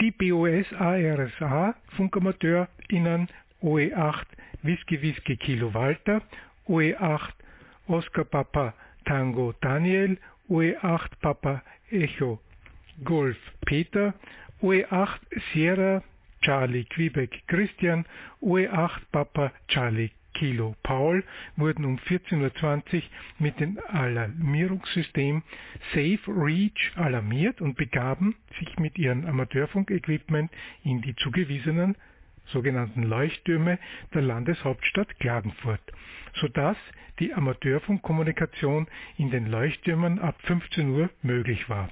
Die 0.00 0.12
BOS-ARSA 0.12 1.74
FunkamateurInnen 1.88 3.28
OE8 3.62 4.24
Whisky 4.62 5.02
Whisky 5.02 5.36
Kilo 5.36 5.74
Walter, 5.74 6.22
OE8 6.66 7.34
Oscar 7.86 8.24
Papa 8.24 8.72
Tango 9.04 9.52
Daniel, 9.60 10.16
OE8 10.48 11.10
Papa 11.20 11.62
Echo 11.90 12.40
Golf 13.04 13.36
Peter, 13.66 14.14
OE8 14.62 15.20
Sierra 15.52 16.02
Charlie 16.40 16.86
Quebec 16.94 17.42
Christian, 17.46 18.06
OE8 18.40 19.02
Papa 19.12 19.52
Charlie 19.68 20.14
Kilo 20.40 20.74
Paul 20.82 21.22
wurden 21.56 21.84
um 21.84 21.98
14.20 21.98 22.94
Uhr 22.94 23.02
mit 23.38 23.60
dem 23.60 23.78
Alarmierungssystem 23.88 25.42
Safe 25.92 26.18
Reach 26.28 26.92
alarmiert 26.96 27.60
und 27.60 27.76
begaben 27.76 28.34
sich 28.58 28.78
mit 28.78 28.98
ihrem 28.98 29.26
Amateurfunkequipment 29.26 30.50
in 30.82 31.02
die 31.02 31.14
zugewiesenen 31.16 31.94
sogenannten 32.46 33.02
Leuchttürme 33.02 33.78
der 34.14 34.22
Landeshauptstadt 34.22 35.20
Klagenfurt, 35.20 35.82
sodass 36.40 36.78
die 37.18 37.34
Amateurfunkkommunikation 37.34 38.88
in 39.18 39.30
den 39.30 39.44
Leuchttürmen 39.44 40.20
ab 40.20 40.36
15 40.44 40.88
Uhr 40.88 41.10
möglich 41.20 41.68
war. 41.68 41.90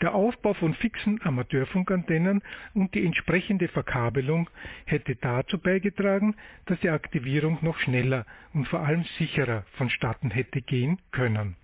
Der 0.00 0.14
Aufbau 0.14 0.54
von 0.54 0.74
fixen 0.74 1.20
Amateurfunkantennen 1.22 2.42
und 2.74 2.94
die 2.94 3.04
entsprechende 3.04 3.68
Verkabelung 3.68 4.50
hätte 4.86 5.16
dazu 5.16 5.58
beigetragen, 5.58 6.34
dass 6.66 6.80
die 6.80 6.90
Aktivierung 6.90 7.58
noch 7.62 7.78
schneller 7.78 8.26
und 8.52 8.66
vor 8.68 8.80
allem 8.80 9.04
sicherer 9.18 9.64
vonstatten 9.76 10.30
hätte 10.30 10.62
gehen 10.62 10.98
können. 11.12 11.56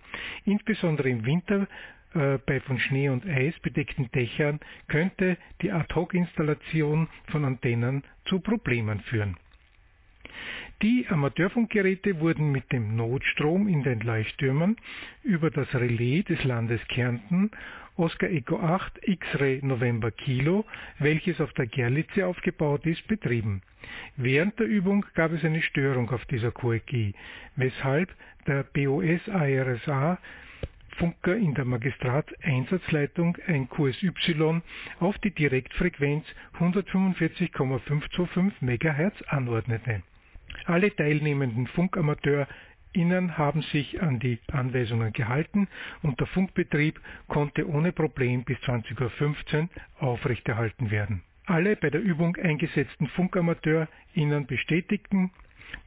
Insbesondere 0.45 1.09
im 1.09 1.25
Winter 1.25 1.67
äh, 2.13 2.37
bei 2.45 2.59
von 2.61 2.79
Schnee 2.79 3.09
und 3.09 3.25
Eis 3.25 3.57
bedeckten 3.59 4.11
Dächern 4.11 4.59
könnte 4.87 5.37
die 5.61 5.71
Ad-Hoc-Installation 5.71 7.07
von 7.27 7.45
Antennen 7.45 8.03
zu 8.25 8.39
Problemen 8.39 9.01
führen. 9.01 9.37
Die 10.81 11.05
Amateurfunkgeräte 11.07 12.19
wurden 12.21 12.51
mit 12.51 12.71
dem 12.71 12.95
Notstrom 12.95 13.67
in 13.67 13.83
den 13.83 13.99
Leuchttürmen 13.99 14.77
über 15.21 15.51
das 15.51 15.71
Relais 15.75 16.23
des 16.23 16.43
Landes 16.43 16.81
Kärnten 16.87 17.51
Oscar 17.97 18.31
Echo 18.31 18.59
8 18.59 19.07
X-Ray 19.07 19.59
November 19.61 20.09
Kilo, 20.09 20.65
welches 20.97 21.39
auf 21.39 21.53
der 21.53 21.67
Gerlitze 21.67 22.25
aufgebaut 22.25 22.83
ist, 22.87 23.07
betrieben. 23.07 23.61
Während 24.17 24.57
der 24.57 24.65
Übung 24.65 25.05
gab 25.13 25.31
es 25.33 25.45
eine 25.45 25.61
Störung 25.61 26.09
auf 26.09 26.25
dieser 26.25 26.51
QEG, 26.51 27.13
weshalb 27.57 28.09
der 28.47 28.63
BOS 28.63 29.29
ARSA 29.29 30.17
Funker 30.97 31.37
in 31.37 31.53
der 31.53 31.65
Magistratseinsatzleitung 31.65 33.37
ein 33.45 33.69
QSY 33.69 34.61
auf 34.99 35.15
die 35.19 35.31
Direktfrequenz 35.31 36.25
145,525 36.53 38.61
MHz 38.61 39.21
anordnete. 39.27 40.01
Alle 40.71 40.95
teilnehmenden 40.95 41.67
FunkamateurInnen 41.67 43.37
haben 43.37 43.61
sich 43.61 44.01
an 44.01 44.19
die 44.19 44.39
Anweisungen 44.53 45.11
gehalten 45.11 45.67
und 46.01 46.17
der 46.21 46.27
Funkbetrieb 46.27 46.97
konnte 47.27 47.67
ohne 47.67 47.91
Problem 47.91 48.45
bis 48.45 48.57
20.15 48.59 49.63
Uhr 49.99 50.07
aufrechterhalten 50.07 50.89
werden. 50.89 51.23
Alle 51.45 51.75
bei 51.75 51.89
der 51.89 51.99
Übung 51.99 52.37
eingesetzten 52.37 53.07
FunkamateurInnen 53.07 54.45
bestätigten, 54.47 55.31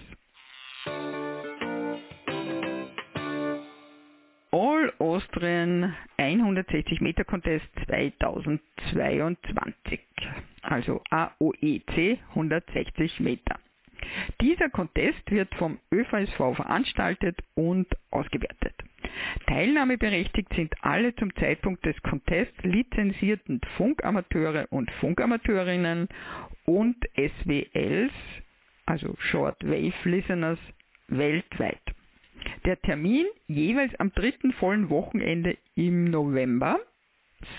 Austrian 4.99 5.95
160 6.17 7.01
Meter 7.01 7.25
Contest 7.25 7.67
2022, 7.87 10.01
also 10.63 11.03
AOEC 11.11 12.19
160 12.31 13.21
Meter. 13.21 13.59
Dieser 14.41 14.71
Contest 14.71 15.31
wird 15.31 15.55
vom 15.57 15.79
ÖVSV 15.93 16.57
veranstaltet 16.57 17.39
und 17.55 17.87
ausgewertet. 18.11 18.75
Teilnahmeberechtigt 19.47 20.53
sind 20.55 20.75
alle 20.83 21.15
zum 21.17 21.35
Zeitpunkt 21.37 21.85
des 21.85 22.01
Contests 22.03 22.63
lizenzierten 22.63 23.61
Funkamateure 23.77 24.67
und 24.71 24.91
Funkamateurinnen 24.93 26.09
und 26.65 26.97
SWLs, 27.17 28.13
also 28.87 29.15
Short 29.19 29.63
Wave 29.65 29.93
Listeners, 30.05 30.59
weltweit. 31.09 31.83
Der 32.65 32.81
Termin 32.81 33.27
jeweils 33.47 33.95
am 33.99 34.13
dritten 34.13 34.53
vollen 34.53 34.91
Wochenende 34.91 35.57
im 35.75 36.05
November, 36.05 36.79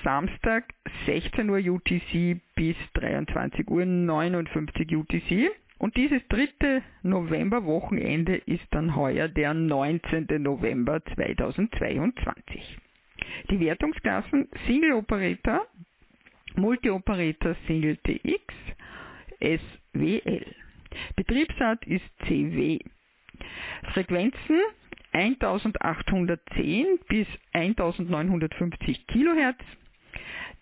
Samstag 0.04 0.74
16 1.06 1.50
Uhr 1.50 1.58
UTC 1.58 2.40
bis 2.56 2.76
23 2.94 3.68
Uhr 3.70 3.86
59 3.86 4.96
UTC. 4.96 5.52
Und 5.78 5.96
dieses 5.96 6.22
dritte 6.28 6.84
Novemberwochenende 7.04 8.36
ist 8.36 8.66
dann 8.72 8.96
heuer 8.96 9.30
der 9.30 9.54
19. 9.54 10.28
November 10.38 11.02
2022. 11.16 12.78
Die 13.50 13.60
Wertungsklassen 13.62 14.50
Single 14.68 14.94
Operator, 14.94 15.66
Multi 16.56 16.90
Operator 16.90 17.56
Single 17.66 17.98
TX, 17.98 18.54
SWL. 19.40 20.46
Betriebsart 21.16 21.86
ist 21.88 22.06
CW. 22.26 22.80
Frequenzen 23.94 24.60
1810 25.12 27.00
bis 27.08 27.28
1950 27.54 29.08
kHz. 29.08 29.56